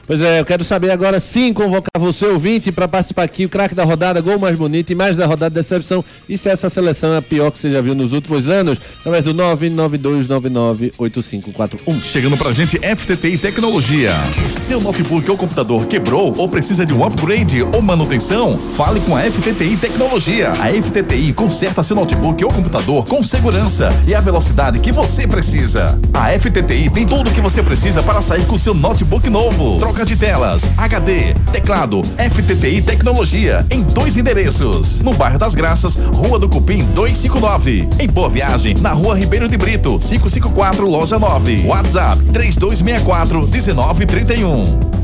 [0.06, 3.74] Pois é, eu quero saber agora sim convocar você, ouvinte, para participar aqui, o craque
[3.74, 6.04] da rodada, gol mais bonito e mais da rodada de decepção.
[6.28, 9.24] E se essa seleção é a pior que você já viu nos últimos anos, através
[9.24, 12.00] do 992998541.
[12.00, 14.12] Chegando pra gente, FTTI Tecnologia.
[14.54, 18.56] Seu notebook ou computador quebrou ou precisa de um upgrade ou manutenção?
[18.76, 20.52] Fale com a FTTI Tecnologia.
[20.52, 25.98] A FTTI conserta seu notebook ou computador com segurança e a velocidade que você precisa.
[26.14, 29.80] A FTTI tem tudo o que você precisa para sair com seu notebook novo.
[29.80, 35.00] Troca de telas, HD, teclado, FTTI Tecnologia em dois endereços.
[35.00, 37.88] No bairro das Graças, Rua do Cupim 259.
[37.98, 41.64] Em Boa Viagem, na Rua Ribeiro de Brito, 554, Loja 9.
[41.66, 44.96] WhatsApp 3264 1931.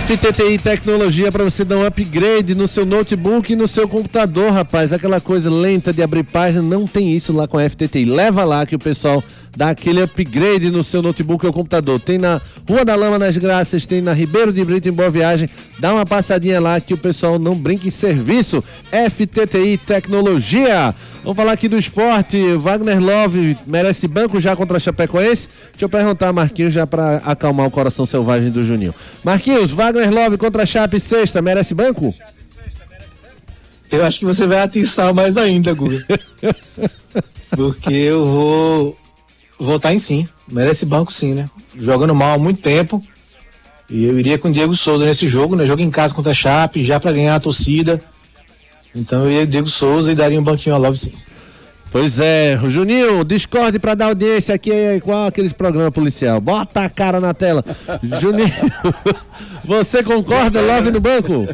[0.00, 4.92] FTTI Tecnologia para você dar um upgrade no seu notebook e no seu computador, rapaz.
[4.92, 8.04] Aquela coisa lenta de abrir página, não tem isso lá com a FTTI.
[8.04, 9.24] Leva lá que o pessoal
[9.56, 12.00] dá aquele upgrade no seu notebook ou computador.
[12.00, 15.48] Tem na Rua da Lama nas Graças, tem na Ribeiro de Brito em Boa Viagem.
[15.78, 18.62] Dá uma passadinha lá que o pessoal não brinca em serviço.
[18.90, 20.94] FTTI Tecnologia.
[21.22, 22.56] Vamos falar aqui do esporte.
[22.56, 25.48] Wagner Love merece banco já contra a Chapecoense?
[25.70, 28.94] Deixa eu perguntar, Marquinhos, já para acalmar o coração selvagem do Juninho.
[29.22, 32.14] Marquinhos, Wagner Love contra a Chape sexta, merece banco?
[33.90, 36.02] Eu acho que você vai atiçar mais ainda, Guga.
[37.54, 38.96] Porque eu vou
[39.64, 40.26] votar em sim.
[40.50, 41.48] Merece banco sim, né?
[41.78, 43.02] Jogando mal há muito tempo.
[43.90, 45.66] E eu iria com o Diego Souza nesse jogo, né?
[45.66, 48.00] Jogo em casa contra a Chape, já pra ganhar a torcida.
[48.94, 51.12] Então eu iria com o Diego Souza e daria um banquinho a Love sim.
[51.90, 56.40] Pois é, Juninho, discorde pra dar audiência aqui igual aqueles programas policial.
[56.40, 57.62] Bota a cara na tela.
[58.18, 58.50] Juninho,
[59.62, 61.46] você concorda, Love no banco?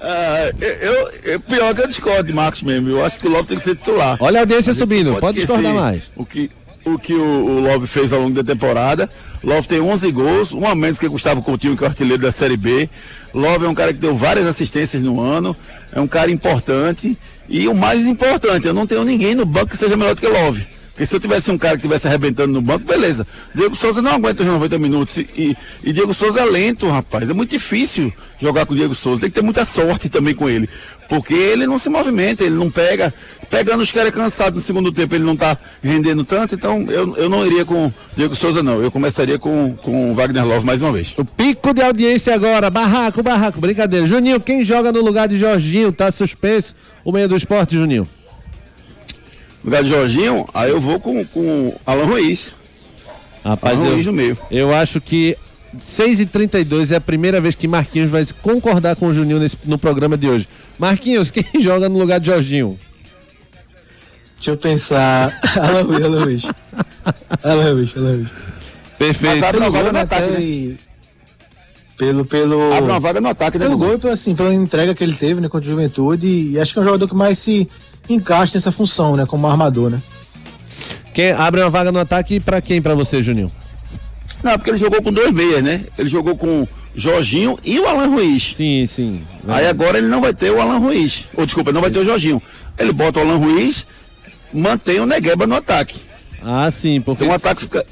[0.00, 2.88] Ah, eu, eu- pior que eu discordo de Marcos mesmo.
[2.90, 4.16] Eu acho que o Love tem que ser titular.
[4.20, 6.02] Olha a audiência A subindo, pode esquecer discordar mais.
[6.14, 6.50] O que,
[6.94, 9.08] o que o, o Love fez ao longo da temporada.
[9.42, 12.32] Love tem 11 gols, um a menos que Gustavo Coutinho, que é o artilheiro da
[12.32, 12.88] Série B.
[13.34, 15.56] Love é um cara que deu várias assistências no ano,
[15.92, 17.16] é um cara importante.
[17.48, 20.26] E o mais importante, eu não tenho ninguém no banco que seja melhor do que
[20.26, 20.78] Love.
[20.98, 23.24] Porque se eu tivesse um cara que estivesse arrebentando no banco, beleza.
[23.54, 25.16] Diego Souza não aguenta os 90 minutos.
[25.16, 27.30] E, e, Diego Souza é lento, rapaz.
[27.30, 29.20] É muito difícil jogar com o Diego Souza.
[29.20, 30.68] Tem que ter muita sorte também com ele.
[31.08, 33.12] Porque ele não se movimenta, ele não pega.
[33.48, 36.54] Pegando os caras cansados no segundo tempo, ele não está rendendo tanto.
[36.54, 38.82] Então eu, eu não iria com Diego Souza, não.
[38.82, 41.14] Eu começaria com, com o Wagner Love mais uma vez.
[41.16, 42.68] O pico de audiência agora.
[42.68, 43.58] Barraco, barraco.
[43.58, 44.06] Brincadeira.
[44.06, 45.90] Juninho, quem joga no lugar de Jorginho?
[45.92, 48.06] Tá suspenso o meio do esporte, Juninho?
[49.64, 52.52] No lugar de Jorginho, aí eu vou com, com Alan Ruiz.
[53.42, 54.36] Rapaz, Alan eu, Ruiz no meio.
[54.50, 55.38] Eu acho que
[55.80, 59.56] 6 e 32 é a primeira vez que Marquinhos vai concordar com o Juninho nesse,
[59.64, 60.48] no programa de hoje.
[60.78, 62.78] Marquinhos, quem joga no lugar de Jorginho?
[64.36, 65.38] Deixa eu pensar.
[65.56, 66.42] Alan Ruiz, Alan Ruiz.
[67.42, 68.28] Alan Ruiz, Alan Ruiz.
[68.98, 69.34] Perfeito.
[69.34, 70.76] Mas abre uma vaga no ataque, né?
[71.96, 72.72] Pelo, pelo...
[72.72, 73.64] Abre uma vaga no ataque, né?
[73.64, 76.26] Pelo gol e assim, pela entrega que ele teve né, contra a Juventude.
[76.26, 77.68] E acho que é um jogador que mais se
[78.08, 79.26] encaixa nessa função, né?
[79.26, 80.00] Como armador, né?
[81.12, 83.50] Quem abre uma vaga no ataque para quem para você, Juninho?
[84.44, 85.84] Não, porque ele jogou com dois meias, né?
[85.98, 88.54] Ele jogou com Jorginho e o Alan Ruiz.
[88.56, 89.22] Sim, sim.
[89.46, 91.28] Aí agora ele não vai ter o Alan Ruiz.
[91.34, 92.42] Ou desculpa, ele não vai ter o Jorginho.
[92.78, 93.86] Ele bota o Alan Ruiz,
[94.52, 96.00] mantém o Negueba no ataque.
[96.42, 97.24] Ah, sim, porque.
[97.24, 97.84] Então o ataque fica.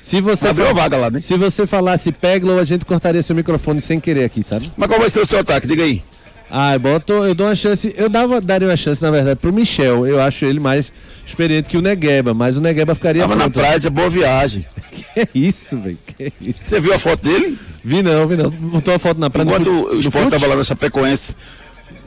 [0.00, 1.20] Se você Abriu vaga lá, né?
[1.20, 4.72] Se você falasse Peglo, a gente cortaria seu microfone sem querer aqui, sabe?
[4.76, 5.66] Mas qual vai ser o seu ataque?
[5.66, 6.02] Diga aí.
[6.50, 7.92] Ah, eu, boto, eu dou uma chance.
[7.94, 10.06] Eu dava, daria uma chance, na verdade, pro Michel.
[10.06, 10.90] Eu acho ele mais
[11.28, 13.22] experiente que o Negueba, mas o Negueba ficaria.
[13.22, 14.66] Tava na praia, é boa viagem.
[14.90, 15.98] que é isso, velho?
[16.06, 16.60] Que é isso?
[16.62, 17.58] Você viu a foto dele?
[17.84, 18.50] Vi não, vi não.
[18.50, 19.46] Botou a foto na praia.
[19.46, 21.34] Enquanto o esporte tava lá na Chapecoense,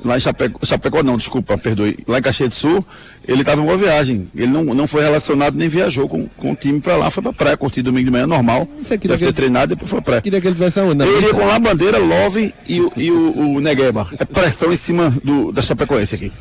[0.04, 2.86] lá em Chapecó, Chapecó não, desculpa, perdoe, lá em Caxias do Sul,
[3.28, 4.28] ele estava em boa viagem.
[4.36, 7.34] Ele não, não foi relacionado nem viajou com, com o time para lá, foi para
[7.34, 8.68] praia, curtir domingo de manhã normal.
[8.80, 10.22] Isso aqui Deve ter treinado e depois foi pra praia.
[10.22, 11.04] Queria que ele tivesse aonde?
[11.04, 14.08] Eu iria com lá bandeira, Love e, e o, o Negueba.
[14.18, 16.32] É pressão em cima do, da Chapecoense aqui.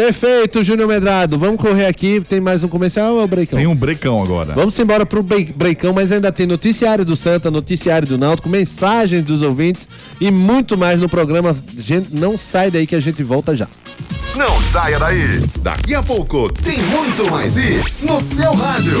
[0.00, 1.38] Perfeito, Júnior Medrado.
[1.38, 2.22] Vamos correr aqui.
[2.22, 3.58] Tem mais um comercial ou breakão?
[3.58, 4.54] Tem um breakão agora.
[4.54, 9.42] Vamos embora pro breakão, mas ainda tem noticiário do Santa, noticiário do Náutico, mensagens dos
[9.42, 9.86] ouvintes
[10.18, 11.54] e muito mais no programa.
[11.76, 13.68] Gente, não sai daí que a gente volta já.
[14.34, 15.42] Não saia daí.
[15.60, 19.00] Daqui a pouco tem muito mais isso no seu rádio.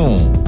[0.00, 0.47] Oh.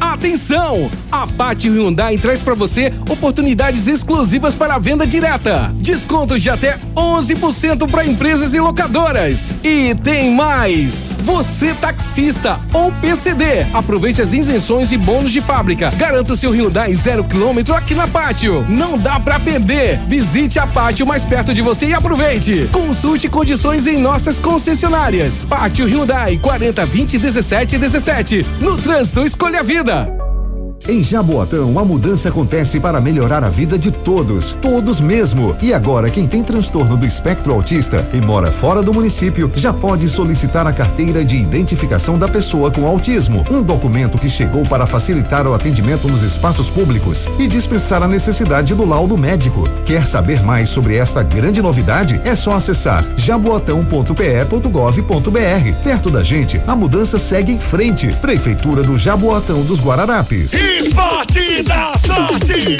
[0.00, 0.88] Atenção!
[1.10, 5.72] A Pátio Hyundai traz para você oportunidades exclusivas para a venda direta.
[5.76, 9.58] Descontos de até 11% para empresas e locadoras.
[9.64, 11.11] E tem mais!
[11.22, 15.90] Você taxista ou PCD, aproveite as isenções e bônus de fábrica.
[15.90, 18.66] Garanta o seu Hyundai zero quilômetro aqui na Pátio.
[18.68, 20.02] Não dá para perder.
[20.08, 22.68] Visite a Pátio mais perto de você e aproveite.
[22.72, 25.44] Consulte condições em nossas concessionárias.
[25.44, 28.46] Pátio Hyundai 40 20 17 17.
[28.60, 30.21] No trânsito escolha a vida.
[30.88, 35.56] Em Jaboatão, a mudança acontece para melhorar a vida de todos, todos mesmo.
[35.62, 40.08] E agora, quem tem transtorno do espectro autista e mora fora do município já pode
[40.08, 45.46] solicitar a carteira de identificação da pessoa com autismo, um documento que chegou para facilitar
[45.46, 49.68] o atendimento nos espaços públicos e dispensar a necessidade do laudo médico.
[49.86, 52.20] Quer saber mais sobre esta grande novidade?
[52.24, 55.82] É só acessar jaboatão.pe.gov.br.
[55.84, 58.08] Perto da gente, a mudança segue em frente.
[58.20, 60.71] Prefeitura do Jaboatão dos Guararapes.
[60.78, 62.76] Esporte da sorte.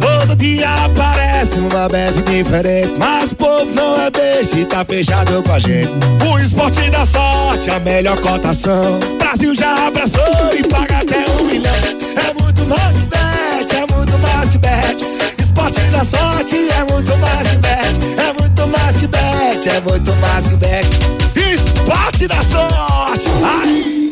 [0.00, 5.42] Todo dia aparece uma bet diferente, mas o povo não é beijo e tá fechado
[5.42, 5.90] com a gente.
[6.28, 8.98] O esporte da sorte, a melhor cotação.
[9.18, 11.74] Brasil já abraçou e paga até um milhão.
[11.74, 15.04] É muito mais bet, é muito mais bet.
[15.40, 20.88] Esporte da sorte é muito mais bet, é muito mais bet, é muito mais bet.
[21.36, 23.28] Esporte da sorte.
[23.44, 24.11] Ai.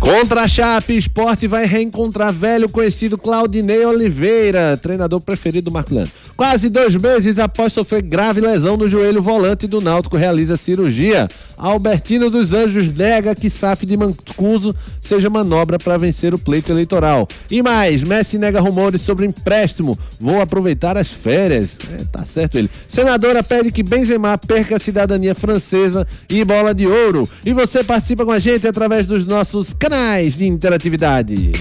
[0.00, 6.10] Contra a Chape, esporte vai reencontrar velho conhecido Claudinei Oliveira, treinador preferido do Marco Leandro.
[6.34, 11.28] Quase dois meses após sofrer grave lesão no joelho, volante do Náutico realiza cirurgia.
[11.54, 17.28] Albertino dos Anjos nega que SAF de Mancuso seja manobra para vencer o pleito eleitoral.
[17.50, 19.98] E mais, Messi nega rumores sobre empréstimo.
[20.18, 21.70] Vou aproveitar as férias.
[21.92, 22.70] É, tá certo ele.
[22.88, 27.28] Senadora pede que Benzema perca a cidadania francesa e bola de ouro.
[27.44, 29.99] E você participa com a gente através dos nossos canais
[30.36, 31.52] de interatividade.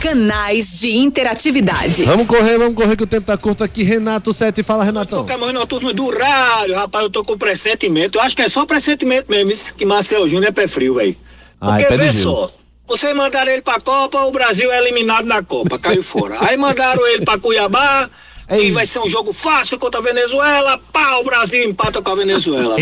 [0.00, 2.04] Canais de interatividade.
[2.04, 3.82] Vamos correr, vamos correr que o tempo tá curto aqui.
[3.82, 5.26] Renato Sete, fala Renatão.
[5.26, 8.16] Camarão noturno do rádio, rapaz, eu tô com pressentimento.
[8.16, 11.16] Eu acho que é só pressentimento mesmo, isso que Marcel Júnior é pé frio, velho.
[11.60, 12.50] Ai, Porque pé de vê só,
[12.88, 16.38] você mandaram ele pra Copa, o Brasil é eliminado na Copa, caiu fora.
[16.40, 18.08] Aí mandaram ele pra Cuiabá,
[18.50, 22.14] e vai ser um jogo fácil contra a Venezuela, pá, o Brasil empata com a
[22.14, 22.76] Venezuela.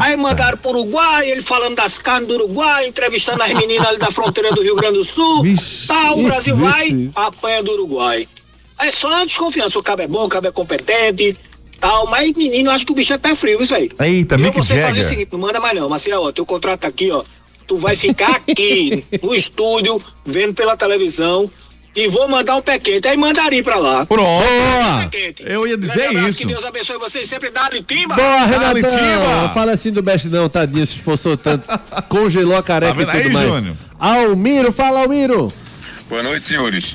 [0.00, 4.10] Aí mandaram pro Uruguai, ele falando das carnes do Uruguai, entrevistando as meninas ali da
[4.10, 5.42] fronteira do Rio Grande do Sul,
[5.86, 6.70] tá, o Brasil Vixe.
[6.70, 8.26] vai, apanha do Uruguai.
[8.78, 11.36] Aí só uma desconfiança, o cabo é bom, o cabo é competente,
[11.78, 13.90] tal, mas menino, eu acho que o bicho é pé frio, isso aí.
[14.00, 15.04] Eita, E Mick você fazer Jagger.
[15.04, 17.22] o seguinte, não manda mais não, Marcelo, ó, teu contrato tá aqui, ó,
[17.66, 21.50] tu vai ficar aqui no estúdio, vendo pela televisão,
[21.94, 24.06] e vou mandar um pé quente, aí mandaria pra lá.
[24.06, 25.10] Pronto.
[25.10, 25.42] Quente.
[25.44, 26.38] Eu ia dizer abraço, isso.
[26.38, 28.14] Que Deus abençoe vocês sempre, dá timba.
[28.14, 29.54] Boa, Renatão.
[29.54, 31.66] Fala assim do Best não, tadinho, se esforçou tanto.
[32.08, 33.52] Congelou a careca Tá e tudo aí, mais.
[33.52, 33.76] Júnior?
[33.98, 35.52] Almiro, fala Almiro.
[36.08, 36.94] Boa noite, senhores.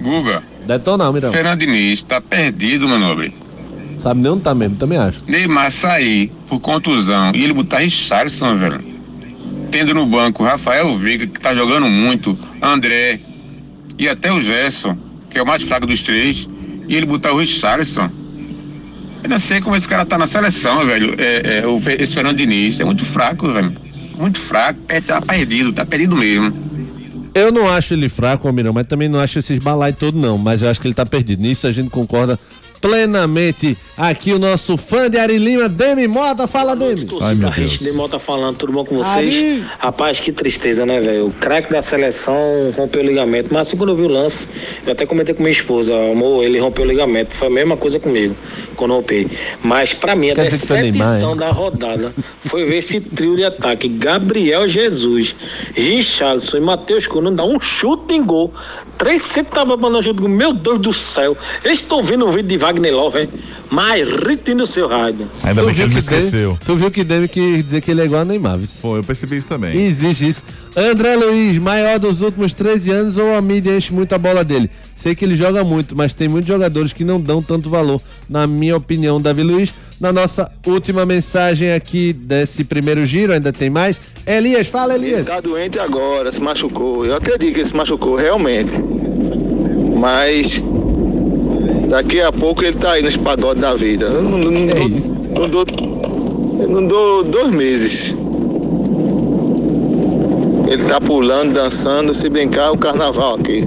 [0.00, 1.30] Guga, Detona, Almirão.
[1.30, 3.34] Fernando Diniz tá perdido, meu nobre.
[4.00, 5.22] Sabe nem onde tá mesmo, também acho.
[5.28, 8.92] Neymar sair por contusão e ele botar Richardson, velho.
[9.70, 13.20] Tendo no banco Rafael Veiga, que tá jogando muito, André
[13.98, 14.96] e até o Gerson,
[15.30, 16.48] que é o mais fraco dos três,
[16.88, 18.10] e ele botar o Richardson.
[19.22, 21.14] Eu não sei como esse cara tá na seleção, velho.
[21.18, 23.72] É, é, o, esse Fernando Diniz é muito fraco, velho.
[24.18, 26.52] Muito fraco, é, tá perdido, tá perdido mesmo.
[27.34, 30.60] Eu não acho ele fraco, Almirão, mas também não acho esses balai todo não, mas
[30.60, 31.40] eu acho que ele tá perdido.
[31.40, 32.38] Nisso a gente concorda
[32.82, 33.78] plenamente.
[33.96, 37.04] Aqui o nosso fã de Ari Lima, Demi Mota, fala Demi.
[37.04, 39.36] Torcida Rich de Mota falando, tudo bom com vocês?
[39.36, 39.64] Ari.
[39.78, 41.28] Rapaz, que tristeza, né, velho?
[41.28, 42.34] O craque da seleção
[42.76, 43.48] rompeu o ligamento.
[43.52, 44.48] Mas assim, quando eu vi o lance,
[44.84, 47.36] eu até comentei com minha esposa, amor, ele rompeu o ligamento.
[47.36, 48.34] Foi a mesma coisa comigo,
[48.74, 49.28] quando eu rompei.
[49.62, 52.12] Mas pra mim, a Quer decepção da rodada
[52.44, 53.86] foi ver esse trio de ataque.
[53.86, 55.36] Gabriel Jesus,
[55.74, 58.52] Richardson e Matheus Cunha dá um chute em gol.
[58.98, 60.06] Três centavos pra nós.
[60.06, 61.36] Meu Deus do céu.
[61.62, 63.28] Eu estou vendo o vídeo de Wagner Love, hein?
[63.70, 65.28] Mas ritem no seu rádio.
[65.42, 66.58] Ainda Tu bem que ele me esqueceu.
[66.64, 68.58] Tu viu que Demi quis dizer que ele é igual a Neymar?
[68.80, 69.76] Pô, eu percebi isso também.
[69.76, 70.42] Existe isso.
[70.76, 74.70] André Luiz, maior dos últimos 13 anos ou a mídia enche muito a bola dele?
[74.96, 78.46] Sei que ele joga muito, mas tem muitos jogadores que não dão tanto valor, na
[78.46, 79.74] minha opinião, Davi Luiz.
[80.00, 84.00] Na nossa última mensagem aqui desse primeiro giro, ainda tem mais.
[84.26, 85.26] Elias, fala Elias.
[85.26, 87.04] Tá doente agora, se machucou.
[87.04, 88.72] Eu acredito que ele se machucou, realmente.
[89.98, 90.62] Mas
[91.92, 94.06] daqui a pouco ele tá aí nos pagodes da vida.
[94.06, 95.66] Eu não, não, não, dou, não dou.
[96.66, 98.16] não dou dois meses.
[100.66, 103.66] Ele tá pulando, dançando, se brincar, o carnaval aqui.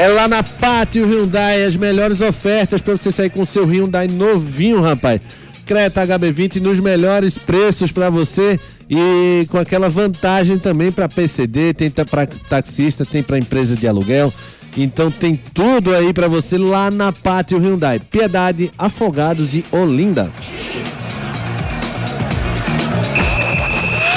[0.00, 4.80] É lá na Pátio Hyundai, as melhores ofertas para você sair com seu Hyundai novinho,
[4.80, 5.20] rapaz.
[5.66, 11.90] Creta HB20 nos melhores preços para você e com aquela vantagem também para PCD, tem
[11.90, 14.32] para taxista, tem para empresa de aluguel.
[14.74, 18.00] Então tem tudo aí para você lá na Pátio Hyundai.
[18.00, 20.32] Piedade, Afogados e Olinda.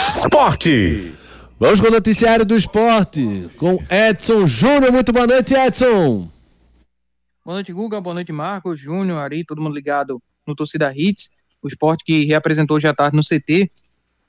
[0.07, 1.13] Esporte.
[1.63, 4.91] Vamos com o noticiário do esporte com Edson Júnior.
[4.91, 6.29] Muito boa noite, Edson.
[7.45, 8.01] Boa noite, Guga.
[8.01, 11.29] Boa noite, Marcos, Júnior, Ari, todo mundo ligado no Torcida Hits.
[11.61, 13.71] O esporte que reapresentou hoje à tarde no CT,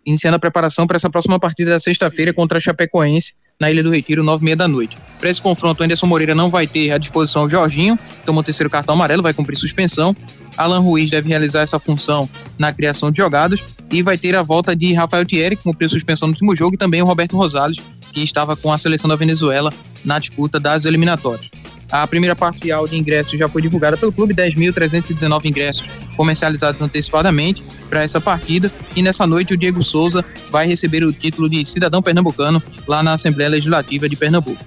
[0.06, 3.90] iniciando a preparação para essa próxima partida da sexta-feira contra a Chapecoense, na Ilha do
[3.90, 4.96] Retiro, nove e meia da noite.
[5.18, 8.44] Para esse confronto, o Anderson Moreira não vai ter à disposição o Jorginho, tomou o
[8.44, 10.14] terceiro cartão amarelo, vai cumprir suspensão.
[10.56, 12.28] Alan Ruiz deve realizar essa função
[12.58, 16.28] na criação de jogadas e vai ter a volta de Rafael Thierry, que cumpriu suspensão
[16.28, 17.78] no último jogo, e também o Roberto Rosales,
[18.12, 19.72] que estava com a seleção da Venezuela
[20.04, 21.50] na disputa das eliminatórias.
[21.94, 28.02] A primeira parcial de ingressos já foi divulgada pelo clube, 10.319 ingressos comercializados antecipadamente para
[28.02, 28.68] essa partida.
[28.96, 33.12] E nessa noite o Diego Souza vai receber o título de cidadão pernambucano lá na
[33.12, 34.64] Assembleia Legislativa de Pernambuco.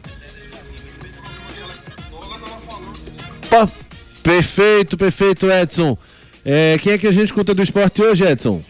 [4.23, 5.97] Perfeito, perfeito, Edson.
[6.45, 8.63] É, quem é que a gente escuta do esporte hoje, Edson?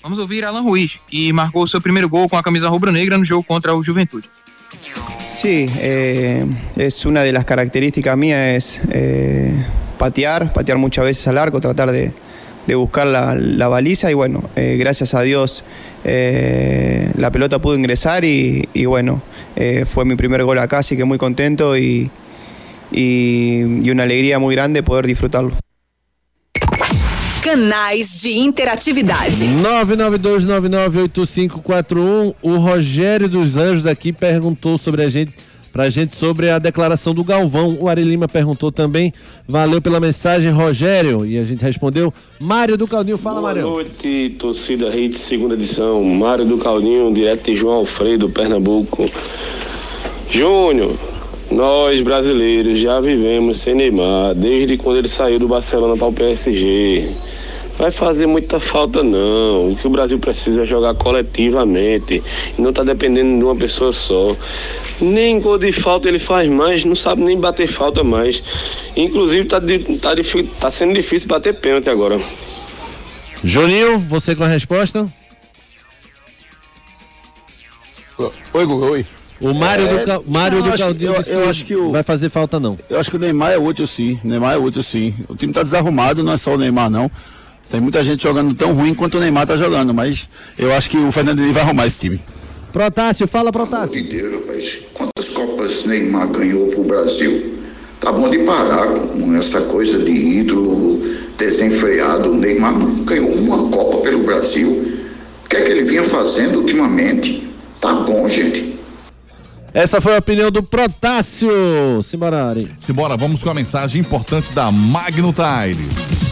[0.00, 3.42] Vamos ouvir Alan Ruiz, que marcou seu primeiro gol com a camisa rubro-negra no jogo
[3.42, 4.30] contra o Juventude.
[5.32, 6.44] Sí, eh,
[6.76, 9.50] es una de las características mías, es eh,
[9.98, 12.12] patear, patear muchas veces al arco, tratar de,
[12.76, 15.64] buscar la, la, baliza y bueno, eh, gracias a Dios
[16.04, 19.22] eh, la pelota pudo ingresar y, y bueno,
[19.56, 22.10] eh, fue mi primer gol acá, así que muy contento y,
[22.92, 25.56] y, y una alegría muy grande poder disfrutarlo.
[27.42, 29.44] Canais de interatividade.
[31.10, 32.34] 992998541.
[32.40, 35.32] O Rogério dos Anjos aqui perguntou sobre a gente,
[35.72, 37.76] pra gente sobre a declaração do Galvão.
[37.80, 39.12] O Ari Lima perguntou também.
[39.48, 41.26] Valeu pela mensagem, Rogério.
[41.26, 42.14] E a gente respondeu.
[42.40, 43.62] Mário do Caldinho, fala, Boa Mário.
[43.62, 46.04] Boa noite, torcida Hit, segunda edição.
[46.04, 49.10] Mário do Caldinho, direto de João Alfredo, Pernambuco.
[50.30, 50.96] Júnior,
[51.50, 57.31] nós brasileiros já vivemos sem Neymar desde quando ele saiu do Barcelona para o PSG.
[57.78, 59.72] Vai fazer muita falta não.
[59.72, 62.22] O que o Brasil precisa é jogar coletivamente.
[62.56, 64.36] E não tá dependendo de uma pessoa só.
[65.00, 68.42] Nem gol de falta ele faz mais, não sabe nem bater falta mais.
[68.96, 70.14] Inclusive tá, tá,
[70.60, 72.20] tá sendo difícil bater pênalti agora.
[73.42, 75.10] Juninho, você com a resposta?
[78.52, 79.06] Oi, Guga, oi.
[79.40, 81.90] O Mário É, do, Cal- Mário não, do acho- Caldinho eu- eu acho que o-
[81.90, 82.78] vai fazer falta não.
[82.88, 84.20] Eu acho que o Neymar é útil sim.
[84.22, 85.12] O Neymar é útil sim.
[85.28, 87.10] O time tá desarrumado, não é só o Neymar não.
[87.72, 90.98] Tem muita gente jogando tão ruim quanto o Neymar tá jogando, mas eu acho que
[90.98, 92.20] o Fernando Henrique vai arrumar esse time.
[92.70, 93.94] Protássio, fala Protássio.
[93.94, 97.60] Meu Deus, rapaz, quantas Copas Neymar ganhou pro Brasil?
[97.98, 101.00] Tá bom de parar com essa coisa de ídolo
[101.38, 102.32] desenfreado.
[102.32, 104.68] O Neymar não ganhou uma Copa pelo Brasil.
[105.42, 107.48] O que é que ele vinha fazendo ultimamente?
[107.80, 108.78] Tá bom, gente.
[109.72, 112.02] Essa foi a opinião do Protássio.
[112.02, 112.70] Simbora, Ari.
[112.78, 116.21] Simbora, vamos com a mensagem importante da Magno Tires.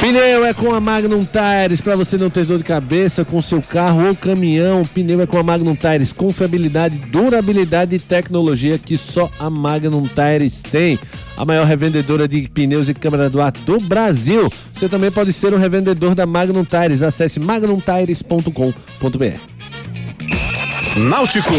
[0.00, 3.60] Pneu é com a Magnum Tires para você não ter dor de cabeça com seu
[3.60, 4.86] carro ou caminhão.
[4.86, 10.62] Pneu é com a Magnum Tires, confiabilidade, durabilidade e tecnologia que só a Magnum Tires
[10.62, 10.98] tem.
[11.36, 14.50] A maior revendedora de pneus e câmara do ar do Brasil.
[14.72, 17.02] Você também pode ser um revendedor da Magnum Tires.
[17.02, 19.40] Acesse magnumtires.com.br.
[20.96, 21.52] Náutico.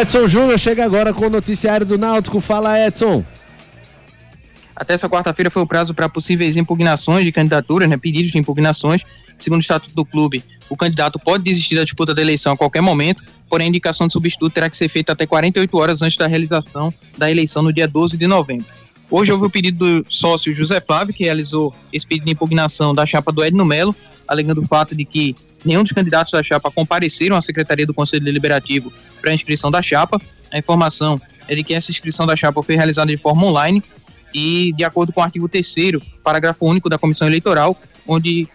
[0.00, 2.40] Edson Júnior chega agora com o noticiário do Náutico.
[2.40, 3.22] Fala, Edson.
[4.76, 9.02] Até essa quarta-feira foi o prazo para possíveis impugnações de candidaturas, né, pedidos de impugnações.
[9.38, 12.82] Segundo o Estatuto do Clube, o candidato pode desistir da disputa da eleição a qualquer
[12.82, 16.26] momento, porém a indicação de substituto terá que ser feita até 48 horas antes da
[16.26, 18.66] realização da eleição no dia 12 de novembro.
[19.10, 23.06] Hoje houve o pedido do sócio José Flávio, que realizou esse pedido de impugnação da
[23.06, 23.94] chapa do Edno Melo,
[24.28, 28.24] alegando o fato de que nenhum dos candidatos da chapa compareceram à Secretaria do Conselho
[28.24, 30.20] Deliberativo para a inscrição da chapa.
[30.52, 33.82] A informação é de que essa inscrição da chapa foi realizada de forma online
[34.34, 35.74] e, de acordo com o artigo 3
[36.22, 38.48] parágrafo único da Comissão Eleitoral, onde,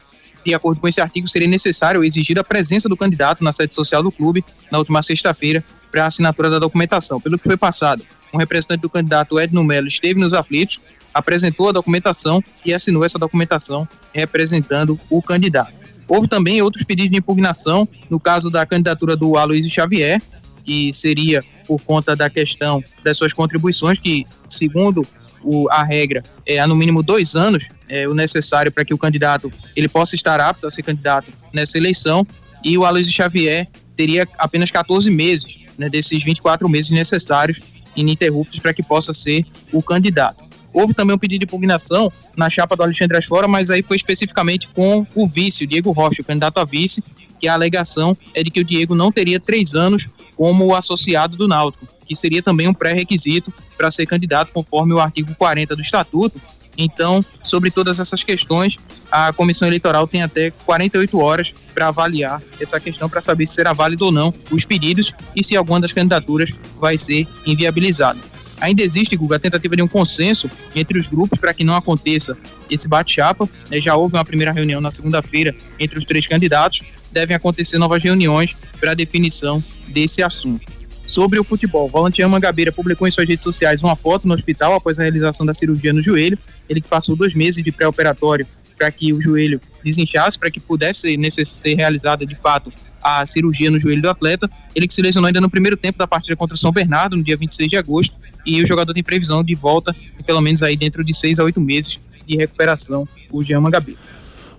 [0.45, 4.03] de acordo com esse artigo, seria necessário exigir a presença do candidato na sede social
[4.03, 7.19] do clube na última sexta-feira para a assinatura da documentação.
[7.19, 8.03] Pelo que foi passado,
[8.33, 10.79] um representante do candidato Edno Melo esteve nos aflitos,
[11.13, 15.73] apresentou a documentação e assinou essa documentação representando o candidato.
[16.07, 20.21] Houve também outros pedidos de impugnação, no caso da candidatura do Aloysio Xavier,
[20.63, 25.05] que seria por conta da questão das suas contribuições, que, segundo
[25.43, 28.97] o, a regra, é há no mínimo dois anos é, o necessário para que o
[28.97, 32.25] candidato ele possa estar apto a ser candidato nessa eleição,
[32.63, 33.67] e o Aloysio Xavier
[33.97, 37.59] teria apenas 14 meses né, desses 24 meses necessários
[37.95, 40.41] ininterruptos para que possa ser o candidato.
[40.73, 44.69] Houve também um pedido de impugnação na chapa do Alexandre Asfora, mas aí foi especificamente
[44.73, 47.03] com o vice, o Diego Rocha, o candidato a vice,
[47.39, 51.47] que a alegação é de que o Diego não teria três anos como associado do
[51.47, 56.41] Náutico, que seria também um pré-requisito para ser candidato conforme o artigo 40 do Estatuto.
[56.77, 58.75] Então, sobre todas essas questões,
[59.09, 63.71] a comissão eleitoral tem até 48 horas para avaliar essa questão, para saber se será
[63.71, 68.19] válido ou não os pedidos e se alguma das candidaturas vai ser inviabilizada.
[68.59, 72.37] Ainda existe, Guga, a tentativa de um consenso entre os grupos para que não aconteça
[72.69, 73.49] esse bate-chapa.
[73.69, 73.79] Né?
[73.79, 76.81] Já houve uma primeira reunião na segunda-feira entre os três candidatos.
[77.11, 80.70] Devem acontecer novas reuniões para a definição desse assunto.
[81.11, 84.97] Sobre o futebol, Valentim Mangabeira publicou em suas redes sociais uma foto no hospital após
[84.97, 86.39] a realização da cirurgia no joelho.
[86.69, 88.47] Ele que passou dois meses de pré-operatório
[88.77, 92.71] para que o joelho desinchasse, para que pudesse ser realizada de fato
[93.03, 94.49] a cirurgia no joelho do atleta.
[94.73, 97.23] Ele que se lesionou ainda no primeiro tempo da partida contra o São Bernardo, no
[97.25, 99.93] dia 26 de agosto, e o jogador tem previsão de volta,
[100.25, 103.99] pelo menos aí dentro de seis a oito meses de recuperação, o Jean Mangabeira.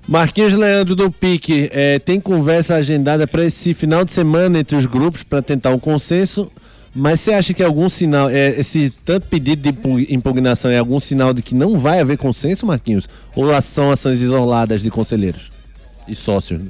[0.06, 4.84] Marquinhos Leandro do Pique, é, tem conversa agendada para esse final de semana entre os
[4.84, 6.50] grupos para tentar um consenso,
[6.94, 11.32] mas você acha que algum sinal, é, esse tanto pedido de impugnação é algum sinal
[11.32, 13.08] de que não vai haver consenso, Marquinhos?
[13.34, 15.50] Ou são ações isoladas de conselheiros
[16.06, 16.60] e sócios?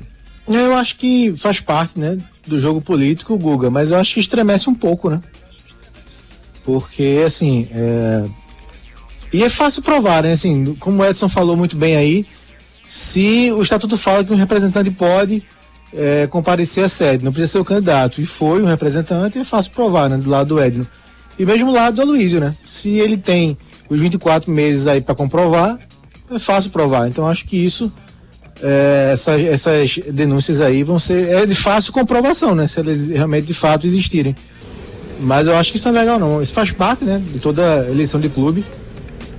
[0.46, 4.68] Eu acho que faz parte, né, do jogo político, Guga, mas eu acho que estremece
[4.68, 5.20] um pouco, né?
[6.64, 8.24] Porque, assim, é...
[9.32, 10.32] e é fácil provar, né?
[10.32, 12.26] Assim, como o Edson falou muito bem aí,
[12.92, 15.42] se o estatuto fala que um representante pode
[15.94, 19.72] é, comparecer à sede, não precisa ser o candidato, e foi um representante, é fácil
[19.72, 20.18] provar, né?
[20.18, 20.86] Do lado do Edno.
[21.38, 22.54] E mesmo do lado do Aloysio, né?
[22.66, 23.56] Se ele tem
[23.88, 25.78] os 24 meses aí para comprovar,
[26.30, 27.08] é fácil provar.
[27.08, 27.90] Então acho que isso,
[28.62, 32.66] é, essa, essas denúncias aí vão ser é de fácil comprovação, né?
[32.66, 34.36] Se eles realmente de fato existirem.
[35.18, 36.42] Mas eu acho que isso não é legal não.
[36.42, 38.62] Isso faz parte, né, de toda eleição de clube.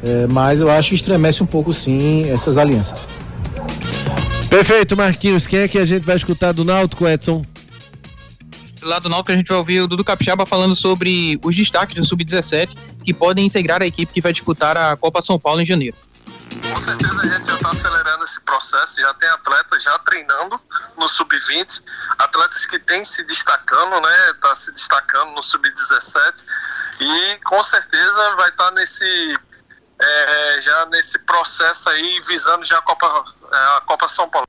[0.04, 3.08] É, mas eu acho que estremece um pouco sim essas alianças.
[4.54, 5.48] Perfeito, Marquinhos.
[5.48, 7.44] Quem é que a gente vai escutar do Náutico, Edson?
[8.84, 12.06] Lá do Náutico a gente vai ouvir o Dudu Capixaba falando sobre os destaques do
[12.06, 15.98] Sub-17 que podem integrar a equipe que vai disputar a Copa São Paulo em janeiro.
[16.72, 20.62] Com certeza a gente já está acelerando esse processo, já tem atletas já treinando
[21.00, 21.82] no sub-20,
[22.20, 24.34] atletas que têm se destacando, né?
[24.40, 26.46] Tá se destacando no sub-17
[27.02, 29.36] e com certeza vai estar tá nesse
[30.06, 34.48] é, já nesse processo aí visando já a Copa é, a Copa São Paulo.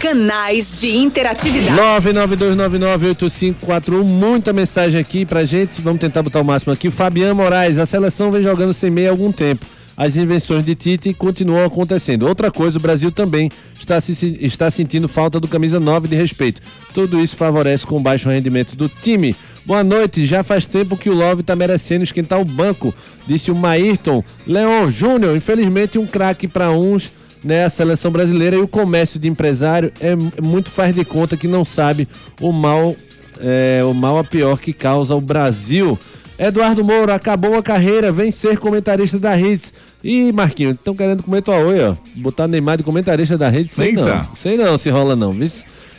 [0.00, 1.76] Canais de interatividade.
[2.04, 4.04] 992998541.
[4.04, 5.80] Muita mensagem aqui pra gente.
[5.80, 6.90] Vamos tentar botar o máximo aqui.
[6.90, 9.66] Fabiano Moraes, a seleção vem jogando sem meia há algum tempo
[9.98, 12.28] as invenções de Tite continuam acontecendo.
[12.28, 16.62] Outra coisa, o Brasil também está, se, está sentindo falta do camisa 9 de respeito.
[16.94, 19.34] Tudo isso favorece com baixo rendimento do time.
[19.66, 22.94] Boa noite, já faz tempo que o Love está merecendo esquentar o banco,
[23.26, 24.22] disse o Maírton.
[24.46, 27.10] Leon Júnior, infelizmente um craque para uns
[27.42, 31.48] né, a seleção brasileira e o comércio de empresário é muito faz de conta que
[31.48, 32.08] não sabe
[32.40, 32.94] o mal,
[33.40, 35.98] é, o mal a pior que causa o Brasil.
[36.38, 39.72] Eduardo Moura acabou a carreira, vem ser comentarista da Hits.
[40.02, 41.96] Ih, Marquinhos, estão querendo comer tua oi, ó.
[42.16, 44.04] Botar Neymar de comentarista da rede, sei Eita.
[44.04, 44.36] não.
[44.36, 45.50] Sei não se rola não, viu?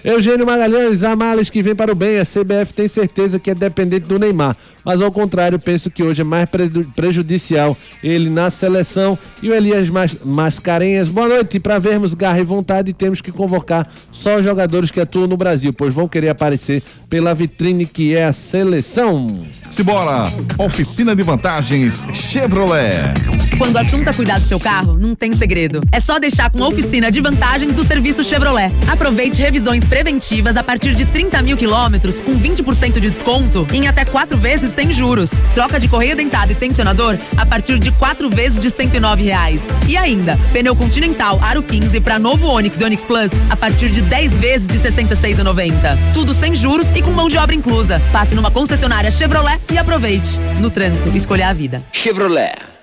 [0.03, 2.19] Eugênio Magalhães, há males que vem para o bem.
[2.19, 4.55] A CBF tem certeza que é dependente do Neymar.
[4.89, 6.49] Mas ao contrário, penso que hoje é mais
[6.95, 9.19] prejudicial ele na seleção.
[9.39, 9.87] E o Elias
[10.25, 11.59] Mascarenhas, boa noite.
[11.59, 15.93] Para vermos garra e vontade, temos que convocar só jogadores que atuam no Brasil, pois
[15.93, 19.27] vão querer aparecer pela vitrine que é a seleção.
[19.69, 20.23] Simbora!
[20.57, 23.13] Oficina de Vantagens Chevrolet.
[23.59, 25.83] Quando o assunto é cuidar do seu carro, não tem segredo.
[25.91, 28.71] É só deixar com a oficina de vantagens do serviço Chevrolet.
[28.87, 34.03] Aproveite revisões preventivas a partir de 30 mil quilômetros com 20% de desconto em até
[34.03, 35.30] quatro vezes sem juros.
[35.53, 39.61] Troca de correia dentada e tensionador a partir de quatro vezes de 109 reais.
[39.89, 44.01] E ainda, pneu Continental Aro 15 para novo Onix e Onix Plus a partir de
[44.01, 45.73] 10 vezes de 66,90.
[46.13, 48.01] Tudo sem juros e com mão de obra inclusa.
[48.13, 50.39] Passe numa concessionária Chevrolet e aproveite.
[50.61, 51.84] No trânsito, escolha a vida.
[51.91, 52.78] Chevrolet.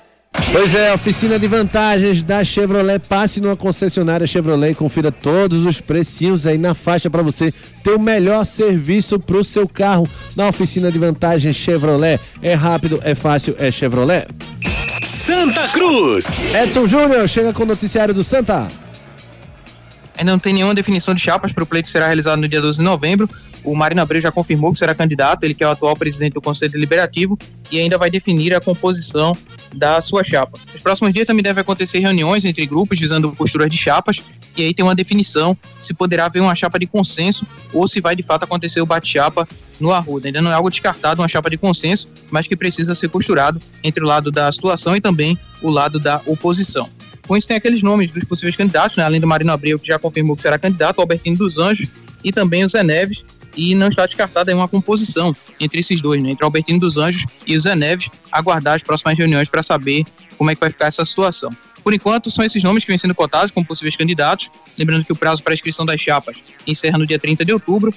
[0.53, 2.99] Pois é, oficina de vantagens da Chevrolet.
[2.99, 7.91] Passe numa concessionária Chevrolet e confira todos os precinhos aí na faixa para você ter
[7.91, 12.21] o melhor serviço para o seu carro na oficina de vantagens Chevrolet.
[12.41, 14.27] É rápido, é fácil, é Chevrolet.
[15.05, 16.55] Santa Cruz.
[16.55, 18.69] Edson Júnior chega com o noticiário do Santa.
[20.17, 22.61] Ainda não tem nenhuma definição de chapas para o pleito que será realizado no dia
[22.61, 23.29] 12 de novembro.
[23.63, 26.41] O Marino Abreu já confirmou que será candidato, ele que é o atual presidente do
[26.41, 27.39] Conselho Deliberativo,
[27.71, 29.37] e ainda vai definir a composição
[29.75, 30.59] da sua chapa.
[30.73, 34.23] Nos próximos dias também devem acontecer reuniões entre grupos visando posturas de chapas,
[34.57, 38.17] e aí tem uma definição se poderá haver uma chapa de consenso ou se vai
[38.17, 39.47] de fato acontecer o bate-chapa
[39.79, 40.29] no Arruda.
[40.29, 44.03] Ainda não é algo descartado, uma chapa de consenso, mas que precisa ser costurado entre
[44.03, 46.89] o lado da situação e também o lado da oposição.
[47.35, 49.05] Isso tem aqueles nomes dos possíveis candidatos, né?
[49.05, 51.89] além do Marino Abreu, que já confirmou que será candidato, o Albertino dos Anjos
[52.23, 53.25] e também o Zé Neves,
[53.57, 56.31] e não está descartada uma composição entre esses dois, né?
[56.31, 60.05] entre o Albertino dos Anjos e o Zé Neves, aguardar as próximas reuniões para saber
[60.37, 61.51] como é que vai ficar essa situação.
[61.83, 65.17] Por enquanto, são esses nomes que vêm sendo cotados como possíveis candidatos, lembrando que o
[65.17, 67.95] prazo para a inscrição das chapas encerra no dia 30 de outubro,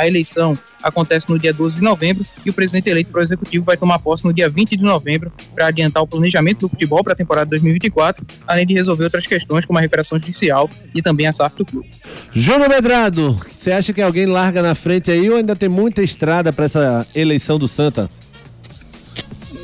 [0.00, 3.66] a eleição acontece no dia 12 de novembro e o presidente eleito para o executivo
[3.66, 7.12] vai tomar posse no dia 20 de novembro para adiantar o planejamento do futebol para
[7.12, 11.32] a temporada 2024, além de resolver outras questões como a recuperação judicial e também a
[11.34, 11.90] SAF do clube.
[12.32, 16.50] Júnior Medrado, você acha que alguém larga na frente aí ou ainda tem muita estrada
[16.50, 18.08] para essa eleição do Santa?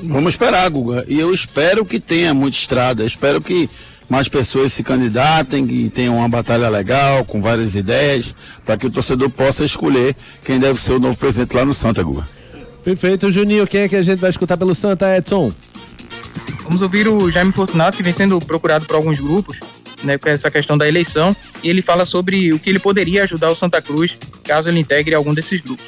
[0.02, 1.06] Vamos esperar, Guga.
[1.08, 3.02] E eu espero que tenha muita estrada.
[3.02, 3.70] Eu espero que
[4.08, 8.34] mais pessoas se candidatem, que tenham uma batalha legal, com várias ideias,
[8.64, 12.02] para que o torcedor possa escolher quem deve ser o novo presidente lá no Santa,
[12.02, 12.26] Guga.
[12.84, 13.66] Perfeito, Juninho.
[13.66, 15.52] Quem é que a gente vai escutar pelo Santa, Edson?
[16.62, 19.58] Vamos ouvir o Jaime Fortunato, que vem sendo procurado por alguns grupos,
[20.04, 23.50] né, com essa questão da eleição, e ele fala sobre o que ele poderia ajudar
[23.50, 25.84] o Santa Cruz caso ele integre algum desses grupos.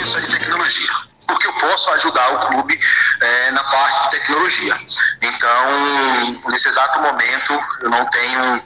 [0.00, 0.90] Isso é de tecnologia,
[1.26, 2.78] porque eu posso ajudar o clube
[3.24, 4.78] é, na parte de tecnologia.
[5.22, 8.62] Então, nesse exato momento, eu não tenho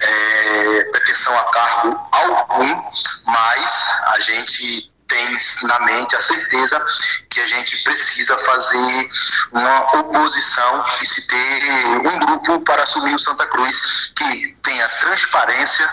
[0.00, 2.82] é, pretensão a cargo algum,
[3.24, 3.84] mas
[4.14, 6.84] a gente tem na mente a certeza
[7.30, 9.08] que a gente precisa fazer
[9.52, 11.64] uma oposição e se ter
[11.98, 15.88] um grupo para assumir o Santa Cruz que tenha transparência,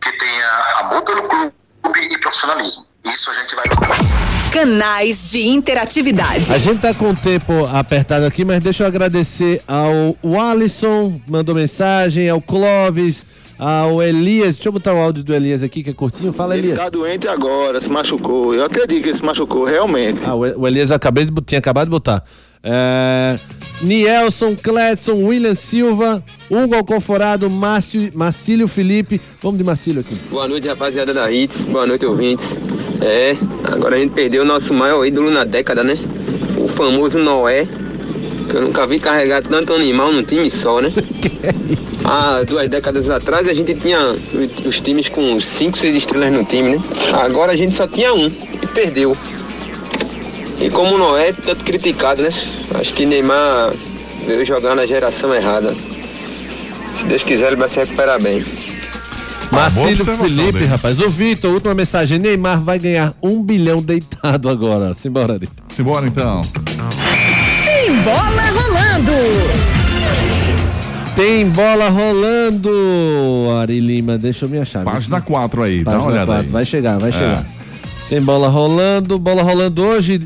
[0.00, 1.54] que tenha amor pelo clube
[2.10, 2.86] e profissionalismo.
[3.04, 3.64] Isso a gente vai
[4.54, 6.54] Canais de interatividade.
[6.54, 11.56] A gente tá com o tempo apertado aqui, mas deixa eu agradecer ao Alisson, mandou
[11.56, 13.24] mensagem, ao Clóvis,
[13.58, 14.54] ao Elias.
[14.54, 16.32] Deixa eu botar o áudio do Elias aqui, que é curtinho.
[16.32, 16.78] Fala, Ele Elias.
[16.78, 18.54] ficar doente agora, se machucou.
[18.54, 20.20] Eu acredito que ele se machucou, realmente.
[20.24, 22.22] Ah, o Elias acabei de, tinha acabado de botar.
[22.64, 23.36] É,
[23.82, 29.20] Nielson, Cledson, William Silva, Hugo Alconforado, Márcio, Marcílio Felipe.
[29.42, 30.14] Vamos de Marcílio aqui.
[30.30, 31.64] Boa noite, rapaziada da Hits.
[31.64, 32.58] Boa noite, ouvintes.
[33.02, 35.98] É, agora a gente perdeu o nosso maior ídolo na década, né?
[36.56, 37.68] O famoso Noé.
[38.48, 40.92] Que eu nunca vi carregar tanto animal num time só, né?
[42.04, 43.98] Há duas décadas atrás a gente tinha
[44.66, 46.82] os times com 5, 6 estrelas no time, né?
[47.12, 49.16] Agora a gente só tinha um e perdeu.
[50.60, 52.30] E como o Noé, tanto criticado, né?
[52.78, 53.72] Acho que Neymar
[54.26, 55.74] veio jogar na geração errada.
[56.94, 58.44] Se Deus quiser, ele vai se recuperar bem.
[59.50, 60.66] Marcílio Felipe, dele.
[60.66, 60.98] rapaz.
[61.00, 62.18] Ô, Vitor, última mensagem.
[62.18, 64.94] Neymar vai ganhar um bilhão deitado agora.
[64.94, 65.48] Simbora, Ari.
[65.68, 66.40] Simbora, então.
[67.64, 69.12] Tem bola rolando.
[71.14, 72.70] Tem bola rolando,
[73.60, 74.18] Ari Lima.
[74.18, 74.84] Deixa eu me achar.
[74.84, 76.52] Página 4 aí, dá Página uma olhada quatro, aí.
[76.52, 77.12] Vai chegar, vai É.
[77.12, 77.46] chegar.
[78.08, 80.20] Tem bola rolando, bola rolando hoje.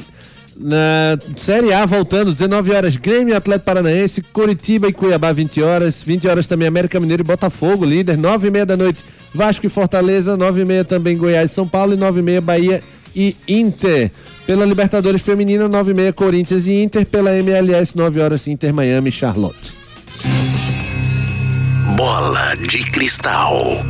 [0.60, 6.02] Na Série A voltando, 19 horas, Grêmio, Atlético Paranaense, Curitiba e Cuiabá, 20 horas.
[6.02, 8.18] 20 horas também, América Mineiro e Botafogo, líder.
[8.18, 8.98] 9 e meia da noite,
[9.32, 10.36] Vasco e Fortaleza.
[10.36, 11.94] 9 e meia também, Goiás e São Paulo.
[11.94, 12.82] E 9 e meia, Bahia
[13.14, 14.10] e Inter.
[14.46, 17.06] Pela Libertadores Feminina, 9 e meia, Corinthians e Inter.
[17.06, 19.72] Pela MLS, 9 horas, Inter, Miami e Charlotte.
[21.96, 23.84] Bola de cristal.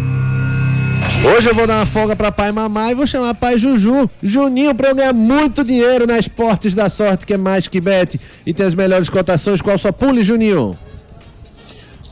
[1.25, 4.75] Hoje eu vou dar uma folga pra pai mamãe e vou chamar pai Juju, Juninho,
[4.75, 8.55] pra eu ganhar muito dinheiro na Esportes da Sorte, que é mais que bet e
[8.55, 9.61] tem as melhores cotações.
[9.61, 10.79] Qual sua pule, Juninho?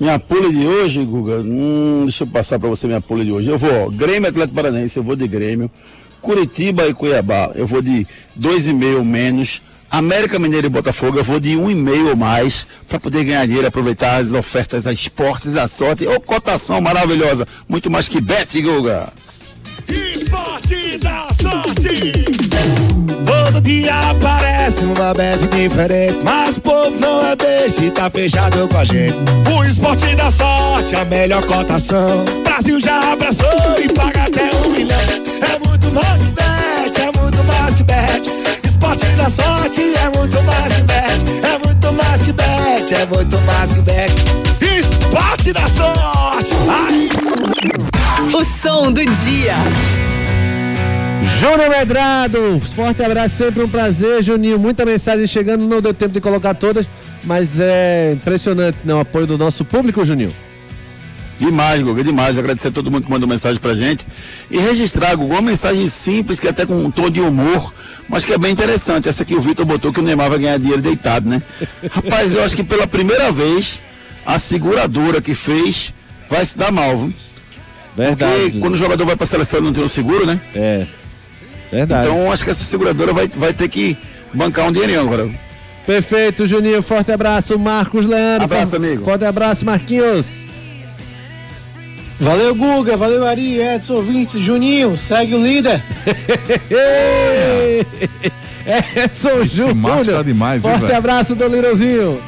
[0.01, 3.49] Minha pula de hoje, Guga, hum, deixa eu passar pra você minha pula de hoje.
[3.49, 5.71] Eu vou, ó, Grêmio Atlético Paranaense, eu vou de Grêmio.
[6.21, 8.07] Curitiba e Cuiabá, eu vou de
[8.39, 9.63] 2,5 menos.
[9.91, 13.47] América Mineiro e Botafogo, eu vou de um e meio ou mais para poder ganhar
[13.47, 16.07] dinheiro, aproveitar as ofertas da esportes, a sorte.
[16.07, 17.47] Ô, cotação maravilhosa.
[17.69, 19.09] Muito mais que bet, Guga.
[19.89, 22.25] Esporte da sorte.
[23.25, 28.69] Todo dia aparece uma bet diferente, mas o povo não é beijo e tá fechado
[28.69, 29.15] com a gente.
[29.51, 32.25] O esporte da sorte, a melhor cotação.
[32.45, 34.99] Brasil já abraçou e paga até um milhão.
[34.99, 38.66] É muito mais que bet, é muito mais que bet.
[39.31, 43.81] Sorte é muito mais que bet, é muito mais que bet, é muito mais que
[43.81, 44.13] bet.
[44.63, 46.53] Esporte da sorte.
[46.71, 47.09] Ai.
[48.33, 49.57] O som do dia.
[51.41, 54.61] Júnior Medrado, forte abraço, sempre um prazer, Juninho.
[54.61, 56.89] Muita mensagem chegando, não deu tempo de colocar todas,
[57.25, 60.46] mas é impressionante né, o apoio do nosso público, Juninho.
[61.39, 62.39] Demais, Guga, demais.
[62.39, 64.07] Agradecer a todo mundo que mandou mensagem pra gente.
[64.51, 67.73] E registrar, Guga, uma mensagem simples, que é até com um tom de humor,
[68.09, 69.09] mas que é bem interessante.
[69.09, 71.43] Essa que o Vitor botou, que o Neymar vai ganhar dinheiro deitado, né?
[71.91, 73.83] Rapaz, eu acho que pela primeira vez,
[74.25, 75.93] a seguradora que fez
[76.29, 77.15] vai se dar mal, viu?
[77.97, 78.43] Verdade.
[78.43, 80.39] Porque quando o jogador vai pra seleção não tem um seguro, né?
[80.55, 80.87] É.
[81.71, 82.09] Verdade.
[82.09, 83.97] Então acho que essa seguradora vai, vai ter que
[84.33, 85.29] bancar um dinheirinho agora.
[85.87, 86.83] Perfeito, Juninho.
[86.83, 88.45] Forte abraço, Marcos Leandro.
[88.45, 89.05] Abraço, amigo.
[89.05, 90.46] Forte abraço, Marquinhos.
[92.19, 92.97] Valeu, Guga.
[92.97, 94.97] Valeu, Ari, Edson, Vince, Juninho.
[94.97, 95.83] Segue o líder.
[98.97, 99.75] Edson Esse Júnior.
[99.75, 100.97] Marcos tá demais, viu, Forte velho?
[100.99, 102.21] abraço do Lirozinho.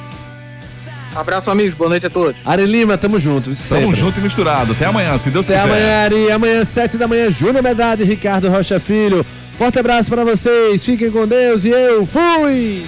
[1.15, 1.75] Abraço, amigos.
[1.75, 2.41] Boa noite a todos.
[2.45, 3.51] Ari Lima, tamo junto.
[3.69, 3.97] Tamo sempre.
[3.97, 4.73] junto e misturado.
[4.73, 5.73] Até amanhã, se Deus Até quiser.
[5.75, 6.31] amanhã, Ari.
[6.31, 9.25] Amanhã, sete da manhã, Júnior Medrado e Ricardo Rocha Filho.
[9.57, 10.85] Forte abraço pra vocês.
[10.85, 12.85] Fiquem com Deus e eu fui!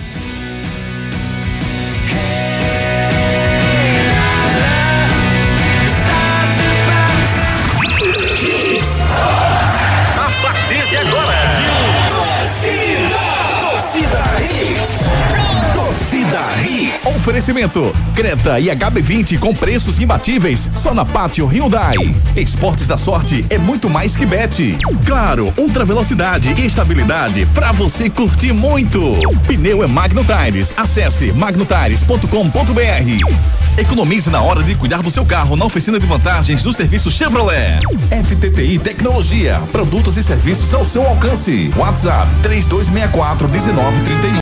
[17.31, 21.95] Oferecimento: Creta e HB20 com preços imbatíveis só na Pátio Hyundai.
[22.35, 24.77] Esportes da sorte é muito mais que bet.
[25.07, 29.01] Claro, ultra velocidade e estabilidade pra você curtir muito.
[29.47, 30.75] Pneu é Magno Tires.
[30.77, 33.79] Acesse magnotires.com.br.
[33.79, 37.79] Economize na hora de cuidar do seu carro na oficina de vantagens do serviço Chevrolet.
[38.25, 41.71] FTTI Tecnologia, produtos e serviços ao seu alcance.
[41.77, 44.31] WhatsApp 3264 1931.